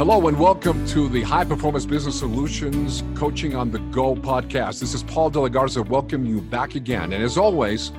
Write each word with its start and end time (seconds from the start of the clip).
Hello 0.00 0.28
and 0.28 0.40
welcome 0.40 0.86
to 0.86 1.10
the 1.10 1.20
High 1.20 1.44
Performance 1.44 1.84
Business 1.84 2.18
Solutions 2.18 3.04
Coaching 3.14 3.54
on 3.54 3.70
the 3.70 3.80
Go 3.90 4.14
podcast. 4.14 4.80
This 4.80 4.94
is 4.94 5.02
Paul 5.02 5.28
De 5.28 5.38
La 5.38 5.48
Garza. 5.48 5.82
Welcome 5.82 6.24
you 6.24 6.40
back 6.40 6.74
again. 6.74 7.12
And 7.12 7.22
as 7.22 7.36
always, 7.36 7.92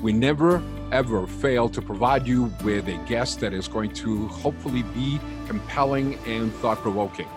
we 0.00 0.14
never 0.14 0.62
ever 0.92 1.26
fail 1.26 1.68
to 1.68 1.82
provide 1.82 2.26
you 2.26 2.44
with 2.64 2.88
a 2.88 2.96
guest 3.06 3.40
that 3.40 3.52
is 3.52 3.68
going 3.68 3.92
to 3.96 4.28
hopefully 4.28 4.82
be 4.94 5.20
compelling 5.46 6.14
and 6.26 6.50
thought 6.54 6.78
provoking. 6.78 7.28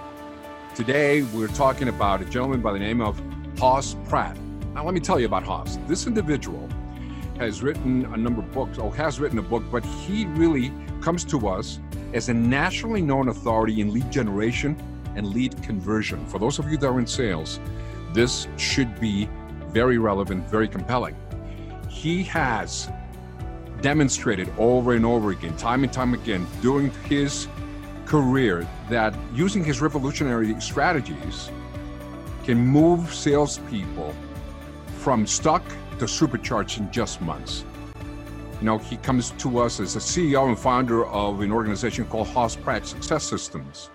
Today, 0.76 1.24
we're 1.24 1.50
talking 1.50 1.90
about 1.90 2.22
a 2.22 2.26
gentleman 2.26 2.62
by 2.62 2.72
the 2.72 2.80
name 2.80 3.02
of 3.02 3.22
Hoss 3.60 3.98
Pratt. 4.08 4.38
Now, 4.74 4.86
let 4.86 4.94
me 4.94 5.02
tell 5.02 5.20
you 5.20 5.26
about 5.26 5.44
Hoss. 5.44 5.78
This 5.88 6.08
individual 6.08 6.70
has 7.38 7.62
written 7.62 8.06
a 8.14 8.16
number 8.16 8.40
of 8.40 8.50
books, 8.54 8.78
or 8.78 8.96
has 8.96 9.20
written 9.20 9.40
a 9.40 9.42
book, 9.44 9.64
but 9.70 9.84
he 9.84 10.26
really 10.28 10.72
comes 11.02 11.26
to 11.26 11.50
us 11.50 11.82
as 12.16 12.30
a 12.30 12.34
nationally 12.34 13.02
known 13.02 13.28
authority 13.28 13.82
in 13.82 13.94
lead 13.94 14.10
generation 14.10 14.76
and 15.16 15.28
lead 15.28 15.62
conversion. 15.62 16.26
For 16.28 16.40
those 16.40 16.58
of 16.60 16.72
you 16.72 16.78
that 16.78 16.88
are 16.88 16.98
in 16.98 17.06
sales, 17.06 17.60
this 18.14 18.48
should 18.56 19.00
be 19.02 19.30
very 19.68 19.98
relevant, 19.98 20.50
very 20.50 20.70
compelling. 20.70 21.16
He 21.90 22.24
has 22.24 22.90
demonstrated 23.82 24.50
over 24.58 24.94
and 24.94 25.06
over 25.06 25.32
again, 25.32 25.56
time 25.58 25.84
and 25.84 25.92
time 25.92 26.14
again, 26.14 26.48
during 26.62 26.90
his 27.10 27.50
career, 28.06 28.66
that 28.90 29.14
using 29.34 29.64
his 29.64 29.82
revolutionary 29.82 30.60
strategies 30.62 31.52
can 32.46 32.58
move 32.58 33.14
salespeople 33.14 34.16
from 35.00 35.28
stuck 35.28 35.64
to 36.00 36.08
supercharged 36.08 36.80
in 36.80 36.90
just 36.92 37.20
months. 37.22 37.66
Know, 38.66 38.80
he 38.80 38.98
comes 38.98 39.30
to 39.30 39.60
us 39.60 39.80
as 39.80 39.96
a 39.96 40.00
CEO 40.00 40.48
and 40.48 40.58
founder 40.58 41.06
of 41.06 41.42
an 41.42 41.52
organization 41.52 42.04
called 42.06 42.28
Hoss 42.30 42.56
Pratt 42.56 42.88
Success 42.88 43.24
Systems. 43.24 43.92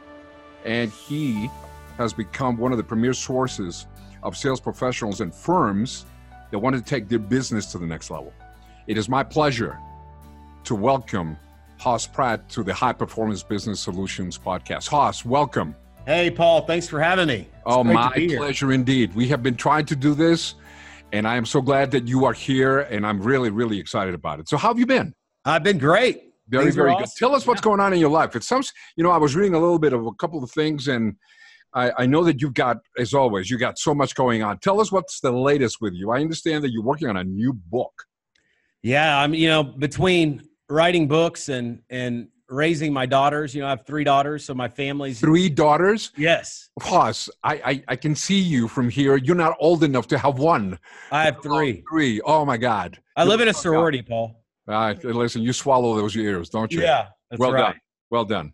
And 0.64 0.92
he 0.92 1.50
has 1.98 2.12
become 2.12 2.56
one 2.56 2.70
of 2.70 2.78
the 2.78 2.84
premier 2.84 3.12
sources 3.12 3.88
of 4.22 4.36
sales 4.36 4.60
professionals 4.60 5.22
and 5.22 5.34
firms 5.34 6.06
that 6.52 6.58
want 6.60 6.76
to 6.76 6.82
take 6.82 7.08
their 7.08 7.18
business 7.18 7.66
to 7.72 7.78
the 7.78 7.86
next 7.86 8.12
level. 8.12 8.32
It 8.86 8.96
is 8.96 9.08
my 9.08 9.24
pleasure 9.24 9.76
to 10.62 10.76
welcome 10.76 11.36
Hoss 11.78 12.06
Pratt 12.06 12.48
to 12.50 12.62
the 12.62 12.72
High 12.72 12.92
Performance 12.92 13.42
Business 13.42 13.80
Solutions 13.80 14.38
podcast. 14.38 14.86
Hoss, 14.86 15.24
welcome. 15.24 15.74
Hey, 16.06 16.30
Paul, 16.30 16.64
thanks 16.64 16.86
for 16.86 17.00
having 17.00 17.26
me. 17.26 17.40
It's 17.40 17.48
oh, 17.66 17.82
my 17.82 18.12
pleasure 18.36 18.70
indeed. 18.70 19.16
We 19.16 19.26
have 19.30 19.42
been 19.42 19.56
trying 19.56 19.86
to 19.86 19.96
do 19.96 20.14
this, 20.14 20.54
and 21.12 21.26
I 21.26 21.36
am 21.36 21.46
so 21.46 21.60
glad 21.60 21.90
that 21.92 22.08
you 22.08 22.24
are 22.24 22.32
here, 22.32 22.80
and 22.80 23.06
I'm 23.06 23.20
really, 23.20 23.50
really 23.50 23.78
excited 23.78 24.14
about 24.14 24.40
it. 24.40 24.48
So, 24.48 24.56
how 24.56 24.68
have 24.68 24.78
you 24.78 24.86
been? 24.86 25.14
I've 25.44 25.62
been 25.62 25.78
great. 25.78 26.22
Very, 26.48 26.64
Things 26.64 26.76
very 26.76 26.90
good. 26.90 27.02
Awesome. 27.02 27.14
Tell 27.18 27.34
us 27.34 27.46
what's 27.46 27.60
yeah. 27.60 27.64
going 27.64 27.80
on 27.80 27.92
in 27.92 28.00
your 28.00 28.10
life. 28.10 28.34
It 28.34 28.42
sounds, 28.42 28.72
you 28.96 29.04
know, 29.04 29.10
I 29.10 29.18
was 29.18 29.36
reading 29.36 29.54
a 29.54 29.58
little 29.58 29.78
bit 29.78 29.92
of 29.92 30.06
a 30.06 30.12
couple 30.14 30.42
of 30.42 30.50
things, 30.50 30.88
and 30.88 31.14
I, 31.74 31.92
I, 31.98 32.06
know 32.06 32.24
that 32.24 32.42
you've 32.42 32.54
got, 32.54 32.78
as 32.98 33.14
always, 33.14 33.48
you 33.48 33.56
got 33.56 33.78
so 33.78 33.94
much 33.94 34.14
going 34.14 34.42
on. 34.42 34.58
Tell 34.58 34.80
us 34.80 34.90
what's 34.90 35.20
the 35.20 35.30
latest 35.30 35.78
with 35.80 35.94
you. 35.94 36.10
I 36.10 36.20
understand 36.20 36.64
that 36.64 36.72
you're 36.72 36.82
working 36.82 37.08
on 37.08 37.16
a 37.16 37.24
new 37.24 37.52
book. 37.52 37.92
Yeah, 38.82 39.18
I'm. 39.18 39.34
You 39.34 39.48
know, 39.48 39.62
between 39.62 40.42
writing 40.68 41.06
books 41.06 41.48
and 41.48 41.82
and 41.90 42.28
raising 42.50 42.92
my 42.92 43.06
daughters. 43.06 43.54
You 43.54 43.62
know, 43.62 43.68
I 43.68 43.70
have 43.70 43.86
three 43.86 44.04
daughters, 44.04 44.44
so 44.44 44.54
my 44.54 44.68
family's 44.68 45.20
three 45.20 45.48
daughters. 45.48 46.12
Yes. 46.16 46.70
Plus, 46.78 47.30
I, 47.42 47.54
I, 47.54 47.84
I 47.88 47.96
can 47.96 48.14
see 48.14 48.38
you 48.38 48.68
from 48.68 48.90
here. 48.90 49.16
You're 49.16 49.36
not 49.36 49.56
old 49.60 49.84
enough 49.84 50.06
to 50.08 50.18
have 50.18 50.38
one. 50.38 50.78
I 51.10 51.24
have 51.24 51.42
three. 51.42 51.82
Oh, 51.86 51.90
three. 51.90 52.20
Oh 52.22 52.44
my 52.44 52.56
God. 52.56 52.98
I 53.16 53.24
live 53.24 53.40
in 53.40 53.48
a 53.48 53.54
sorority, 53.54 54.02
Paul. 54.02 54.42
Ah, 54.68 54.72
All 54.72 54.80
right, 54.88 55.04
listen, 55.04 55.42
you 55.42 55.52
swallow 55.52 55.96
those 55.96 56.16
ears, 56.16 56.48
don't 56.48 56.72
you? 56.72 56.82
Yeah. 56.82 57.08
well 57.38 57.52
right. 57.52 57.60
done. 57.60 57.80
Well 58.10 58.24
done. 58.24 58.52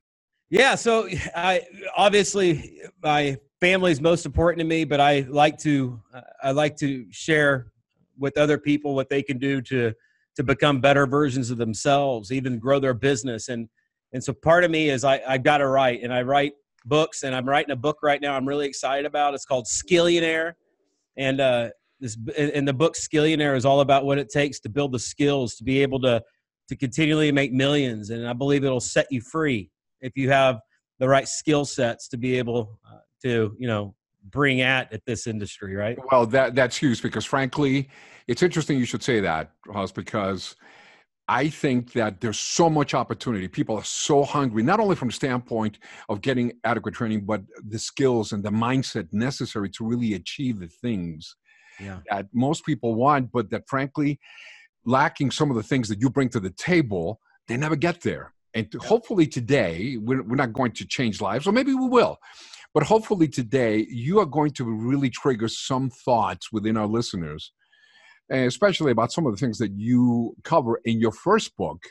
Yeah. 0.50 0.74
So 0.74 1.08
I 1.34 1.62
obviously 1.96 2.80
my 3.02 3.36
family's 3.60 4.00
most 4.00 4.26
important 4.26 4.60
to 4.60 4.64
me, 4.64 4.84
but 4.84 5.00
I 5.00 5.26
like 5.28 5.58
to 5.58 6.00
I 6.42 6.52
like 6.52 6.76
to 6.78 7.06
share 7.10 7.72
with 8.18 8.38
other 8.38 8.58
people 8.58 8.94
what 8.94 9.08
they 9.08 9.22
can 9.22 9.38
do 9.38 9.60
to 9.62 9.92
to 10.36 10.42
become 10.42 10.80
better 10.80 11.06
versions 11.06 11.50
of 11.50 11.58
themselves, 11.58 12.30
even 12.30 12.58
grow 12.58 12.78
their 12.78 12.94
business. 12.94 13.48
And 13.48 13.68
and 14.12 14.22
so 14.22 14.32
part 14.32 14.64
of 14.64 14.70
me 14.70 14.88
is 14.88 15.04
I, 15.04 15.20
I 15.26 15.38
got 15.38 15.58
to 15.58 15.66
write, 15.66 16.02
and 16.02 16.12
I 16.12 16.22
write 16.22 16.52
books, 16.84 17.22
and 17.22 17.34
I'm 17.34 17.48
writing 17.48 17.72
a 17.72 17.76
book 17.76 17.98
right 18.02 18.20
now. 18.20 18.36
I'm 18.36 18.46
really 18.46 18.66
excited 18.66 19.06
about. 19.06 19.34
It's 19.34 19.44
called 19.44 19.66
Skillionaire, 19.66 20.54
and 21.16 21.40
uh, 21.40 21.70
this 22.00 22.16
and 22.36 22.66
the 22.66 22.72
book 22.72 22.94
Skillionaire 22.94 23.56
is 23.56 23.64
all 23.64 23.80
about 23.80 24.04
what 24.04 24.18
it 24.18 24.28
takes 24.30 24.60
to 24.60 24.68
build 24.68 24.92
the 24.92 24.98
skills 24.98 25.56
to 25.56 25.64
be 25.64 25.82
able 25.82 26.00
to 26.00 26.22
to 26.68 26.76
continually 26.76 27.30
make 27.32 27.52
millions. 27.52 28.10
And 28.10 28.26
I 28.26 28.32
believe 28.32 28.64
it'll 28.64 28.80
set 28.80 29.06
you 29.10 29.20
free 29.20 29.70
if 30.00 30.16
you 30.16 30.30
have 30.30 30.60
the 30.98 31.08
right 31.08 31.28
skill 31.28 31.64
sets 31.64 32.08
to 32.08 32.16
be 32.16 32.38
able 32.38 32.78
uh, 32.90 32.98
to 33.22 33.54
you 33.58 33.66
know 33.66 33.94
bring 34.30 34.60
at 34.60 34.92
at 34.92 35.04
this 35.06 35.26
industry, 35.26 35.74
right? 35.74 35.98
Well, 36.10 36.26
that 36.26 36.54
that's 36.54 36.76
huge 36.76 37.02
because 37.02 37.24
frankly, 37.24 37.88
it's 38.26 38.42
interesting 38.42 38.78
you 38.78 38.84
should 38.84 39.02
say 39.02 39.20
that, 39.20 39.52
Hoss, 39.72 39.92
because 39.92 40.56
I 41.28 41.48
think 41.48 41.92
that 41.94 42.20
there's 42.20 42.38
so 42.38 42.70
much 42.70 42.94
opportunity. 42.94 43.48
People 43.48 43.76
are 43.76 43.84
so 43.84 44.22
hungry, 44.22 44.62
not 44.62 44.78
only 44.78 44.94
from 44.94 45.08
the 45.08 45.14
standpoint 45.14 45.78
of 46.08 46.20
getting 46.20 46.52
adequate 46.62 46.94
training, 46.94 47.22
but 47.22 47.42
the 47.68 47.78
skills 47.78 48.32
and 48.32 48.44
the 48.44 48.50
mindset 48.50 49.08
necessary 49.12 49.68
to 49.70 49.84
really 49.84 50.14
achieve 50.14 50.60
the 50.60 50.68
things 50.68 51.34
yeah. 51.80 51.98
that 52.10 52.28
most 52.32 52.64
people 52.64 52.94
want, 52.94 53.32
but 53.32 53.50
that 53.50 53.64
frankly, 53.68 54.20
lacking 54.84 55.32
some 55.32 55.50
of 55.50 55.56
the 55.56 55.62
things 55.64 55.88
that 55.88 56.00
you 56.00 56.10
bring 56.10 56.28
to 56.28 56.40
the 56.40 56.50
table, 56.50 57.20
they 57.48 57.56
never 57.56 57.76
get 57.76 58.02
there. 58.02 58.32
And 58.54 58.68
yeah. 58.72 58.86
hopefully 58.86 59.26
today, 59.26 59.96
we're, 59.96 60.22
we're 60.22 60.36
not 60.36 60.52
going 60.52 60.72
to 60.72 60.86
change 60.86 61.20
lives, 61.20 61.46
or 61.46 61.52
maybe 61.52 61.74
we 61.74 61.88
will. 61.88 62.18
But 62.72 62.84
hopefully 62.84 63.26
today, 63.26 63.86
you 63.90 64.20
are 64.20 64.26
going 64.26 64.52
to 64.52 64.64
really 64.64 65.10
trigger 65.10 65.48
some 65.48 65.90
thoughts 65.90 66.52
within 66.52 66.76
our 66.76 66.86
listeners, 66.86 67.52
especially 68.30 68.92
about 68.92 69.12
some 69.12 69.26
of 69.26 69.32
the 69.32 69.38
things 69.38 69.58
that 69.58 69.72
you 69.72 70.34
cover 70.42 70.80
in 70.84 71.00
your 71.00 71.12
first 71.12 71.56
book. 71.56 71.82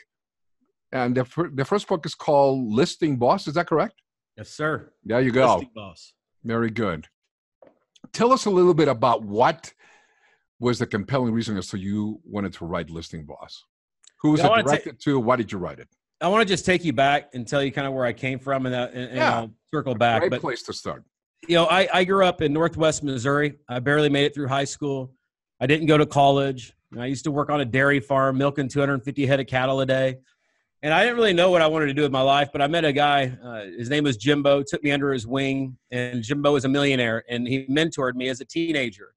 And 0.92 1.16
the, 1.16 1.50
the 1.54 1.64
first 1.64 1.88
book 1.88 2.06
is 2.06 2.14
called 2.14 2.72
Listing 2.72 3.16
Boss. 3.16 3.48
Is 3.48 3.54
that 3.54 3.66
correct? 3.66 3.94
Yes, 4.36 4.50
sir. 4.50 4.92
There 5.04 5.20
you 5.20 5.30
go. 5.30 5.54
Listing 5.54 5.70
Boss. 5.74 6.12
Very 6.44 6.70
good. 6.70 7.08
Tell 8.12 8.32
us 8.32 8.44
a 8.44 8.50
little 8.50 8.74
bit 8.74 8.88
about 8.88 9.22
what 9.22 9.72
was 10.60 10.78
the 10.78 10.86
compelling 10.86 11.32
reason 11.32 11.56
as 11.56 11.68
to 11.68 11.78
you 11.78 12.20
wanted 12.24 12.52
to 12.54 12.64
write 12.64 12.88
Listing 12.88 13.24
Boss. 13.24 13.64
Who 14.22 14.30
was 14.30 14.40
yeah, 14.40 14.58
it 14.58 14.64
directed 14.64 15.00
to? 15.00 15.18
Why 15.18 15.36
did 15.36 15.52
you 15.52 15.58
write 15.58 15.78
it? 15.78 15.88
I 16.20 16.28
want 16.28 16.46
to 16.46 16.50
just 16.50 16.64
take 16.64 16.84
you 16.84 16.92
back 16.92 17.30
and 17.34 17.46
tell 17.46 17.62
you 17.62 17.70
kind 17.70 17.86
of 17.86 17.92
where 17.92 18.06
I 18.06 18.12
came 18.12 18.38
from, 18.38 18.64
and, 18.64 18.74
uh, 18.74 18.86
that, 18.86 18.94
and, 18.94 19.16
yeah. 19.16 19.36
I'll 19.36 19.50
circle 19.70 19.94
back. 19.94 20.20
Great 20.20 20.30
but, 20.30 20.40
place 20.40 20.62
to 20.62 20.72
start. 20.72 21.04
You 21.46 21.56
know, 21.56 21.66
I, 21.66 21.88
I 21.92 22.04
grew 22.04 22.24
up 22.24 22.40
in 22.40 22.52
Northwest 22.52 23.02
Missouri. 23.02 23.56
I 23.68 23.80
barely 23.80 24.08
made 24.08 24.24
it 24.24 24.34
through 24.34 24.48
high 24.48 24.64
school. 24.64 25.12
I 25.60 25.66
didn't 25.66 25.86
go 25.86 25.96
to 25.96 26.06
college. 26.06 26.74
I 26.98 27.06
used 27.06 27.24
to 27.24 27.30
work 27.30 27.50
on 27.50 27.60
a 27.60 27.64
dairy 27.64 28.00
farm, 28.00 28.38
milking 28.38 28.68
250 28.68 29.26
head 29.26 29.40
of 29.40 29.46
cattle 29.46 29.80
a 29.80 29.86
day. 29.86 30.18
And 30.82 30.92
I 30.92 31.02
didn't 31.02 31.16
really 31.16 31.32
know 31.32 31.50
what 31.50 31.62
I 31.62 31.66
wanted 31.66 31.86
to 31.86 31.94
do 31.94 32.02
with 32.02 32.12
my 32.12 32.20
life, 32.20 32.50
but 32.52 32.60
I 32.60 32.66
met 32.66 32.84
a 32.84 32.92
guy. 32.92 33.36
Uh, 33.42 33.64
his 33.76 33.88
name 33.88 34.04
was 34.04 34.16
Jimbo. 34.16 34.62
Took 34.62 34.84
me 34.84 34.92
under 34.92 35.12
his 35.12 35.26
wing, 35.26 35.76
and 35.90 36.22
Jimbo 36.22 36.52
was 36.52 36.64
a 36.64 36.68
millionaire, 36.68 37.24
and 37.28 37.48
he 37.48 37.66
mentored 37.66 38.14
me 38.14 38.28
as 38.28 38.40
a 38.40 38.44
teenager. 38.44 39.14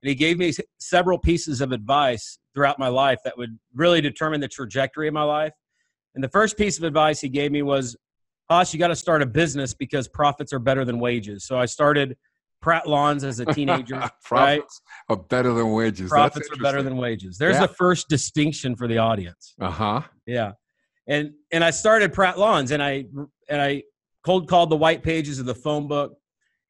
And 0.00 0.08
he 0.08 0.14
gave 0.14 0.38
me 0.38 0.52
several 0.78 1.18
pieces 1.18 1.60
of 1.60 1.72
advice 1.72 2.38
throughout 2.54 2.78
my 2.78 2.88
life 2.88 3.18
that 3.24 3.36
would 3.36 3.58
really 3.74 4.00
determine 4.00 4.40
the 4.40 4.48
trajectory 4.48 5.08
of 5.08 5.14
my 5.14 5.24
life. 5.24 5.52
And 6.14 6.24
the 6.24 6.28
first 6.28 6.56
piece 6.56 6.78
of 6.78 6.84
advice 6.84 7.20
he 7.20 7.28
gave 7.28 7.52
me 7.52 7.62
was, 7.62 7.96
Hoss, 8.48 8.72
you 8.72 8.78
got 8.78 8.88
to 8.88 8.96
start 8.96 9.22
a 9.22 9.26
business 9.26 9.74
because 9.74 10.08
profits 10.08 10.52
are 10.52 10.58
better 10.58 10.84
than 10.84 10.98
wages. 10.98 11.44
So 11.44 11.58
I 11.58 11.66
started 11.66 12.16
Pratt 12.60 12.86
Lawns 12.86 13.24
as 13.24 13.40
a 13.40 13.46
teenager. 13.46 13.96
profits 14.24 14.30
right? 14.30 14.62
are 15.08 15.16
better 15.16 15.52
than 15.52 15.72
wages. 15.72 16.10
Profits 16.10 16.48
are 16.50 16.62
better 16.62 16.82
than 16.82 16.96
wages. 16.96 17.38
There's 17.38 17.54
yeah. 17.54 17.66
the 17.66 17.74
first 17.74 18.08
distinction 18.08 18.76
for 18.76 18.86
the 18.86 18.98
audience. 18.98 19.54
Uh 19.60 19.70
huh. 19.70 20.02
Yeah, 20.26 20.52
and 21.06 21.32
and 21.52 21.64
I 21.64 21.70
started 21.70 22.12
Pratt 22.12 22.38
Lawns, 22.38 22.70
and 22.70 22.82
I 22.82 23.06
and 23.48 23.60
I 23.60 23.82
cold 24.24 24.48
called 24.48 24.70
the 24.70 24.76
white 24.76 25.02
pages 25.02 25.38
of 25.38 25.46
the 25.46 25.54
phone 25.54 25.88
book, 25.88 26.14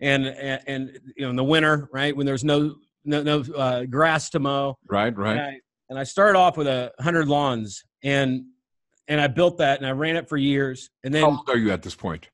and 0.01 0.27
and, 0.27 0.63
and 0.67 0.99
you 1.17 1.25
know 1.25 1.31
in 1.31 1.37
the 1.37 1.45
winter, 1.45 1.89
right 1.93 2.17
when 2.17 2.27
there's 2.27 2.45
no 2.45 2.77
no, 3.05 3.23
no 3.23 3.41
uh, 3.55 3.85
grass 3.85 4.31
to 4.31 4.39
mow. 4.39 4.77
Right, 4.89 5.17
right. 5.17 5.33
And 5.33 5.41
I, 5.41 5.61
and 5.89 5.99
I 5.99 6.05
started 6.05 6.39
off 6.39 6.57
with 6.57 6.67
a 6.67 6.93
hundred 7.01 7.29
lawns, 7.29 7.83
and 8.03 8.45
and 9.11 9.21
I 9.21 9.27
built 9.27 9.59
that 9.59 9.79
and 9.79 9.87
I 9.87 9.91
ran 9.91 10.17
it 10.17 10.29
for 10.29 10.37
years. 10.37 10.89
And 11.03 11.13
then 11.13 11.23
how 11.23 11.31
old 11.31 11.49
are 11.49 11.59
you 11.59 11.73
at 11.73 11.83
this 11.83 11.97
point? 11.97 12.31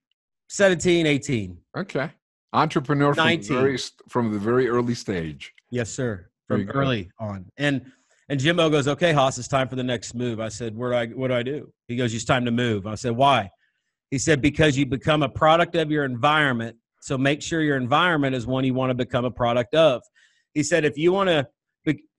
17, 0.48 1.06
18. 1.06 1.58
Okay. 1.76 2.10
Entrepreneur 2.52 3.14
from 3.14 3.28
the, 3.28 3.48
very, 3.48 3.78
from 4.08 4.32
the 4.32 4.38
very 4.38 4.68
early 4.68 4.94
stage. 4.94 5.52
Yes, 5.70 5.90
sir. 5.90 6.28
From 6.46 6.70
early 6.70 7.10
on. 7.18 7.46
And 7.56 7.90
and 8.28 8.40
Jimbo 8.40 8.70
goes, 8.70 8.88
Okay, 8.88 9.12
Hoss, 9.12 9.38
it's 9.38 9.48
time 9.48 9.68
for 9.68 9.76
the 9.76 9.84
next 9.84 10.14
move. 10.14 10.40
I 10.40 10.48
said, 10.48 10.76
Where 10.76 10.90
do 10.90 10.96
I 10.96 11.06
what 11.08 11.28
do 11.28 11.34
I 11.34 11.42
do? 11.42 11.72
He 11.88 11.96
goes, 11.96 12.14
It's 12.14 12.24
time 12.24 12.44
to 12.44 12.50
move. 12.50 12.86
I 12.86 12.94
said, 12.94 13.12
Why? 13.12 13.50
He 14.10 14.18
said, 14.18 14.40
Because 14.40 14.76
you 14.76 14.86
become 14.86 15.22
a 15.22 15.28
product 15.28 15.74
of 15.74 15.90
your 15.90 16.04
environment. 16.04 16.76
So 17.00 17.18
make 17.18 17.42
sure 17.42 17.62
your 17.62 17.76
environment 17.76 18.34
is 18.34 18.46
one 18.46 18.64
you 18.64 18.74
want 18.74 18.90
to 18.90 18.94
become 18.94 19.24
a 19.24 19.30
product 19.30 19.74
of. 19.74 20.02
He 20.54 20.62
said, 20.62 20.84
if 20.84 20.96
you 20.96 21.12
want 21.12 21.28
to 21.28 21.46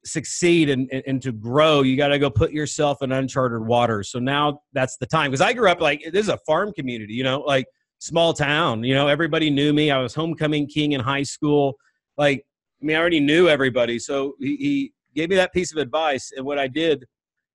succeed 0.08 0.70
and, 0.70 0.90
and, 0.92 1.04
and 1.06 1.22
to 1.22 1.32
grow, 1.32 1.82
you 1.82 1.98
got 1.98 2.10
to 2.10 2.20
go 2.20 2.30
put 2.30 2.52
yourself 2.52 3.02
in 3.02 3.12
uncharted 3.12 3.66
waters. 3.66 4.10
So 4.10 4.20
now 4.20 4.62
that's 4.74 4.98
the 4.98 5.06
time. 5.06 5.32
Because 5.32 5.42
I 5.42 5.54
grew 5.54 5.70
up 5.70 5.82
like 5.82 6.04
this 6.12 6.24
is 6.24 6.30
a 6.30 6.40
farm 6.46 6.72
community, 6.74 7.14
you 7.14 7.24
know, 7.24 7.42
like 7.42 7.66
small 8.00 8.34
town. 8.34 8.84
You 8.84 8.96
know, 8.96 9.08
everybody 9.08 9.50
knew 9.50 9.74
me. 9.74 9.92
I 9.92 10.00
was 10.00 10.14
homecoming 10.14 10.68
king 10.68 10.94
in 10.94 11.02
high 11.02 11.24
school. 11.24 11.76
Like, 12.18 12.46
I 12.82 12.86
mean, 12.86 12.96
I 12.96 13.00
already 13.00 13.20
knew 13.20 13.48
everybody. 13.48 14.00
So 14.00 14.36
he, 14.40 14.56
he 14.58 14.94
gave 15.16 15.30
me 15.30 15.36
that 15.36 15.54
piece 15.54 15.72
of 15.72 15.78
advice. 15.78 16.32
And 16.36 16.46
what 16.46 16.60
I 16.60 16.68
did 16.68 17.06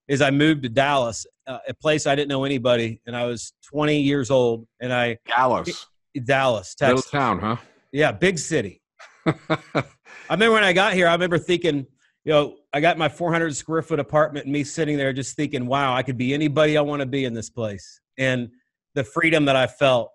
is 0.09 0.21
I 0.21 0.31
moved 0.31 0.63
to 0.65 0.69
Dallas, 0.69 1.27
uh, 1.47 1.59
a 1.69 1.75
place 1.75 2.07
I 2.07 2.15
didn't 2.15 2.29
know 2.29 2.45
anybody. 2.45 3.01
And 3.07 3.17
I 3.17 3.25
was 3.25 3.53
20 3.71 4.01
years 4.01 4.31
old. 4.31 4.67
And 4.81 4.93
I, 4.93 5.19
Dallas, 5.27 5.87
Dallas, 6.25 6.75
Texas. 6.75 7.07
little 7.07 7.21
town, 7.21 7.39
huh? 7.39 7.57
Yeah, 7.93 8.13
big 8.13 8.39
city. 8.39 8.83
I 9.27 9.85
remember 10.31 10.55
when 10.55 10.65
I 10.65 10.73
got 10.73 10.95
here, 10.95 11.07
I 11.07 11.13
remember 11.13 11.39
thinking, 11.39 11.87
you 12.25 12.33
know, 12.33 12.57
I 12.73 12.81
got 12.81 12.99
my 12.99 13.09
400 13.09 13.55
square 13.55 13.83
foot 13.83 14.01
apartment 14.01 14.47
and 14.47 14.53
me 14.53 14.65
sitting 14.65 14.97
there 14.97 15.13
just 15.13 15.37
thinking, 15.37 15.67
wow, 15.67 15.95
I 15.95 16.03
could 16.03 16.17
be 16.17 16.33
anybody 16.35 16.77
I 16.77 16.81
want 16.81 17.01
to 17.01 17.07
be 17.07 17.25
in 17.25 17.35
this 17.35 17.51
place. 17.51 18.01
And 18.19 18.49
the 18.95 19.05
freedom 19.05 19.45
that 19.47 19.57
I 19.57 19.67
felt. 19.67 20.11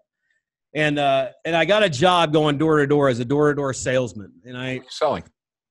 And 0.78 1.00
uh, 1.00 1.30
and 1.44 1.56
I 1.56 1.66
got 1.66 1.82
a 1.82 1.90
job 1.90 2.32
going 2.32 2.60
door 2.60 2.78
to 2.78 2.86
door 2.86 3.10
as 3.10 3.18
a 3.18 3.26
door 3.26 3.50
to 3.50 3.56
door 3.56 3.74
salesman. 3.74 4.32
And 4.46 4.56
I 4.56 4.82
selling. 4.90 5.24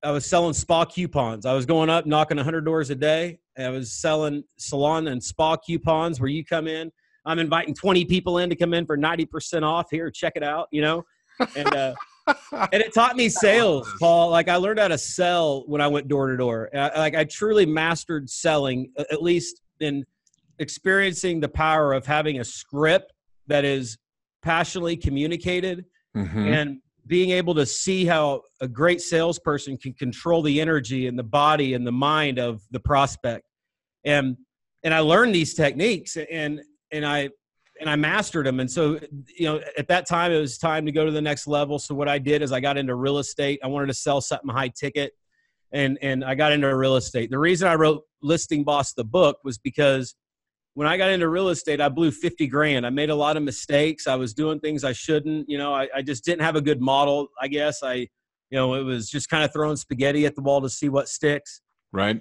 I 0.02 0.10
was 0.10 0.26
selling 0.26 0.52
spa 0.52 0.84
coupons. 0.84 1.46
I 1.46 1.52
was 1.52 1.64
going 1.64 1.88
up 1.88 2.06
knocking 2.06 2.36
100 2.36 2.64
doors 2.64 2.90
a 2.90 2.96
day. 2.96 3.38
I 3.56 3.68
was 3.68 3.92
selling 3.92 4.42
salon 4.58 5.06
and 5.06 5.22
spa 5.22 5.56
coupons 5.56 6.20
where 6.20 6.28
you 6.28 6.44
come 6.44 6.66
in. 6.66 6.90
I'm 7.24 7.38
inviting 7.38 7.72
20 7.72 8.04
people 8.06 8.38
in 8.38 8.50
to 8.50 8.56
come 8.56 8.74
in 8.74 8.84
for 8.84 8.98
90% 8.98 9.62
off. 9.62 9.86
Here, 9.92 10.10
check 10.10 10.32
it 10.34 10.42
out. 10.42 10.66
You 10.72 10.82
know, 10.82 11.04
and 11.56 11.72
uh, 11.72 11.94
and 12.52 12.82
it 12.82 12.92
taught 12.92 13.14
me 13.14 13.28
sales, 13.28 13.88
Paul. 14.00 14.30
Like 14.30 14.48
I 14.48 14.56
learned 14.56 14.80
how 14.80 14.88
to 14.88 14.98
sell 14.98 15.62
when 15.68 15.80
I 15.80 15.86
went 15.86 16.08
door 16.08 16.26
to 16.26 16.36
door. 16.36 16.68
Like 16.74 17.14
I 17.14 17.22
truly 17.22 17.64
mastered 17.64 18.28
selling, 18.28 18.90
at 18.98 19.22
least 19.22 19.60
in 19.78 20.04
experiencing 20.58 21.38
the 21.38 21.48
power 21.48 21.92
of 21.92 22.06
having 22.06 22.40
a 22.40 22.44
script 22.44 23.12
that 23.46 23.64
is 23.64 23.98
passionately 24.46 24.96
communicated 24.96 25.84
mm-hmm. 26.16 26.38
and 26.38 26.78
being 27.08 27.31
able 27.31 27.52
to 27.52 27.66
see 27.66 28.06
how 28.06 28.43
a 28.60 28.69
great 28.69 29.00
salesperson 29.00 29.76
can 29.76 29.93
control 29.93 30.40
the 30.40 30.60
energy 30.60 31.08
and 31.08 31.19
the 31.19 31.25
body 31.25 31.75
and 31.75 31.84
the 31.84 31.93
mind 31.93 32.38
of 32.38 32.62
the 32.70 32.78
prospect. 32.78 33.44
And 34.04 34.37
and 34.84 34.94
i 34.94 35.00
learned 35.00 35.34
these 35.34 35.54
techniques 35.54 36.16
and 36.16 36.60
and 36.93 37.04
i 37.04 37.28
and 37.81 37.90
i 37.90 37.96
mastered 37.96 38.46
them. 38.46 38.60
And 38.60 38.70
so 38.70 39.00
you 39.37 39.46
know 39.46 39.60
at 39.76 39.88
that 39.88 40.06
time 40.06 40.31
it 40.31 40.38
was 40.38 40.58
time 40.58 40.87
to 40.87 40.92
go 40.92 41.04
to 41.04 41.10
the 41.10 41.20
next 41.20 41.49
level. 41.49 41.81
So 41.81 41.92
what 41.92 42.08
i 42.08 42.19
did 42.19 42.40
is 42.40 42.52
i 42.52 42.60
got 42.60 42.78
into 42.78 42.94
real 42.94 43.19
estate. 43.19 43.58
I 43.64 43.66
wanted 43.66 43.88
to 43.88 43.94
sell 43.94 44.20
something 44.20 44.49
high 44.50 44.69
ticket 44.69 45.12
and 45.72 45.99
and 46.02 46.25
i 46.25 46.37
got 46.37 46.52
into 46.52 46.72
real 46.76 46.94
estate. 46.94 47.31
The 47.32 47.38
reason 47.38 47.66
i 47.66 47.75
wrote 47.75 48.04
listing 48.22 48.62
boss 48.62 48.92
the 48.92 49.04
book 49.04 49.38
was 49.42 49.58
because 49.58 50.14
when 50.76 50.87
I 50.87 50.99
got 50.99 51.08
into 51.08 51.26
real 51.26 51.49
estate, 51.49 51.81
I 51.81 51.88
blew 51.88 52.11
50 52.11 52.46
grand. 52.49 52.84
I 52.84 52.90
made 52.90 53.08
a 53.08 53.14
lot 53.14 53.38
of 53.38 53.43
mistakes. 53.43 54.06
I 54.06 54.14
was 54.14 54.34
doing 54.34 54.61
things 54.61 54.84
I 54.84 54.93
shouldn't. 54.93 55.49
You 55.49 55.56
know, 55.56 55.73
I, 55.73 55.88
I 55.94 56.02
just 56.02 56.23
didn't 56.23 56.43
have 56.43 56.55
a 56.55 56.61
good 56.61 56.82
model, 56.82 57.28
I 57.40 57.49
guess. 57.49 57.82
I, 57.82 57.94
you 57.94 58.08
know, 58.58 58.75
it 58.75 58.82
was 58.82 59.08
just 59.08 59.31
kind 59.31 59.43
of 59.43 59.55
throwing 59.55 59.76
spaghetti 59.76 60.26
at 60.26 60.34
the 60.34 60.43
wall 60.43 60.61
to 60.61 60.69
see 60.69 60.90
what 60.90 61.08
sticks. 61.08 61.62
Right. 61.94 62.20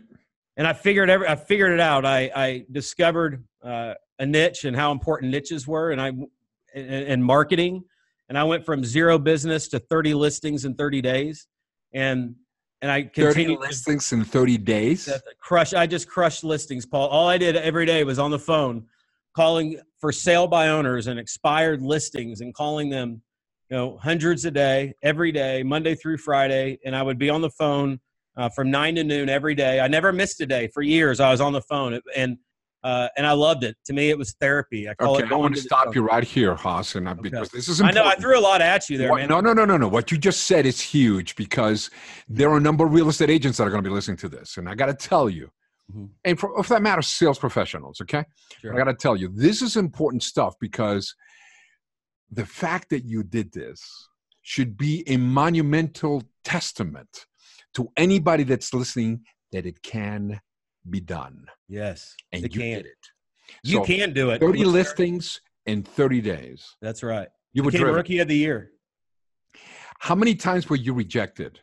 And 0.56 0.66
I 0.66 0.72
figured 0.72 1.10
every, 1.10 1.28
I 1.28 1.36
figured 1.36 1.74
it 1.74 1.82
out. 1.82 2.06
I, 2.06 2.32
I 2.34 2.66
discovered 2.72 3.44
uh, 3.62 3.96
a 4.20 4.26
niche 4.26 4.64
and 4.64 4.74
how 4.74 4.94
important 4.94 5.34
niches 5.34 5.68
were, 5.68 5.92
and 5.92 6.00
I, 6.00 6.08
and, 6.08 6.30
and 6.74 7.26
marketing. 7.26 7.84
And 8.30 8.38
I 8.38 8.46
went 8.46 8.66
from 8.66 8.86
zero 8.86 9.20
business 9.20 9.68
to 9.68 9.80
30 9.80 10.14
listings 10.14 10.64
in 10.64 10.76
30 10.76 11.02
days. 11.02 11.46
And 11.94 12.36
and 12.86 12.92
I 12.92 13.02
continued 13.02 13.62
listings 13.62 14.14
in 14.14 14.24
30 14.24 14.60
days. 14.60 15.12
Crush. 15.40 15.74
I 15.74 15.88
just 15.88 16.08
crushed 16.08 16.44
listings, 16.44 16.86
Paul. 16.86 17.08
All 17.08 17.28
I 17.28 17.40
did 17.40 17.56
every 17.56 17.84
day 17.88 18.04
was 18.04 18.20
on 18.20 18.30
the 18.30 18.38
phone, 18.38 18.86
calling 19.36 19.80
for 20.00 20.12
sale 20.12 20.46
by 20.46 20.68
owners 20.68 21.08
and 21.08 21.18
expired 21.18 21.82
listings, 21.82 22.42
and 22.42 22.54
calling 22.54 22.92
them, 22.92 23.24
you 23.72 23.78
know, 23.78 23.98
hundreds 23.98 24.46
a 24.46 24.52
day, 24.52 24.94
every 25.02 25.32
day, 25.32 25.64
Monday 25.64 25.96
through 25.96 26.18
Friday, 26.18 26.78
and 26.86 26.96
I 26.96 27.02
would 27.02 27.18
be 27.18 27.28
on 27.28 27.42
the 27.42 27.50
phone 27.50 28.00
uh, 28.38 28.50
from 28.50 28.70
nine 28.70 28.94
to 28.96 29.04
noon 29.04 29.30
every 29.30 29.56
day. 29.56 29.80
I 29.80 29.88
never 29.88 30.14
missed 30.14 30.40
a 30.42 30.46
day 30.46 30.68
for 30.68 30.84
years. 30.84 31.20
I 31.20 31.32
was 31.32 31.42
on 31.42 31.54
the 31.54 31.62
phone, 31.62 32.00
and 32.16 32.38
uh, 32.86 33.10
and 33.18 33.26
I 33.26 33.32
loved 33.32 33.64
it. 33.64 33.76
To 33.86 33.94
me, 33.94 34.12
it 34.12 34.18
was 34.18 34.34
therapy. 34.34 34.88
I 34.88 34.94
call 34.94 35.16
okay, 35.16 35.26
it. 35.26 35.32
I 35.32 35.36
want 35.36 35.56
to 35.56 35.62
stop 35.62 35.96
you 35.96 36.04
right 36.04 36.24
here, 36.24 36.56
Hassan, 36.56 37.08
okay. 37.08 37.20
because 37.20 37.50
this 37.50 37.68
is 37.68 37.80
important. 37.80 37.98
I 37.98 38.04
know 38.04 38.12
I 38.12 38.16
threw 38.16 38.38
a 38.38 38.40
lot 38.40 38.62
at 38.62 38.88
you 38.92 39.00
there, 39.00 39.10
what, 39.10 39.22
man. 39.22 39.30
No, 39.30 39.42
no, 39.42 39.54
no, 39.54 39.66
no, 39.66 39.76
no. 39.76 39.88
What 39.88 40.12
you 40.12 40.20
just 40.20 40.44
said 40.44 40.68
is 40.68 40.80
huge 40.80 41.36
because 41.36 41.90
there 42.30 42.48
are 42.52 42.58
a 42.58 42.62
number 42.62 42.86
of 42.86 42.94
real 42.94 43.10
estate 43.10 43.32
agents 43.32 43.58
that 43.58 43.66
are 43.66 43.72
going 43.72 43.84
to 43.84 43.90
be 43.90 43.94
listening 43.94 44.18
to 44.18 44.30
this, 44.30 44.58
and 44.58 44.70
I 44.70 44.76
got 44.76 44.86
to 44.86 44.94
tell 44.94 45.32
you, 45.32 45.50
mm-hmm. 45.92 46.06
and 46.26 46.40
for, 46.40 46.60
if 46.60 46.68
that 46.68 46.84
matters, 46.84 47.08
sales 47.08 47.40
professionals. 47.40 48.02
Okay, 48.02 48.24
sure. 48.62 48.72
I 48.72 48.78
got 48.78 48.84
to 48.84 48.94
tell 48.94 49.16
you, 49.16 49.30
this 49.34 49.64
is 49.64 49.78
important 49.78 50.22
stuff 50.22 50.54
because 50.62 51.16
the 52.32 52.46
fact 52.46 52.92
that 52.92 53.04
you 53.04 53.24
did 53.24 53.52
this 53.52 53.82
should 54.44 54.78
be 54.78 55.04
a 55.08 55.18
monumental 55.18 56.22
testament 56.44 57.26
to 57.74 57.90
anybody 57.98 58.44
that's 58.44 58.76
listening 58.76 59.24
that 59.52 59.66
it 59.66 59.82
can 59.82 60.40
be 60.90 61.00
done. 61.00 61.46
Yes. 61.68 62.16
And 62.32 62.44
you 62.44 62.50
can. 62.50 62.78
did 62.78 62.86
it. 62.86 62.94
You 63.64 63.78
so 63.78 63.86
can 63.86 64.14
do 64.14 64.32
it. 64.32 64.40
30 64.40 64.66
listings 64.66 65.42
in 65.66 65.84
30 65.84 66.22
days. 66.22 66.76
That's 66.82 67.04
right. 67.04 67.28
You 67.54 67.64
were 67.64 67.72
driven. 67.72 67.96
rookie 67.96 68.20
of 68.20 68.28
the 68.28 68.38
year. 68.38 68.72
How 70.00 70.16
many 70.16 70.36
times 70.36 70.70
were 70.70 70.76
you 70.76 70.94
rejected? 70.94 71.60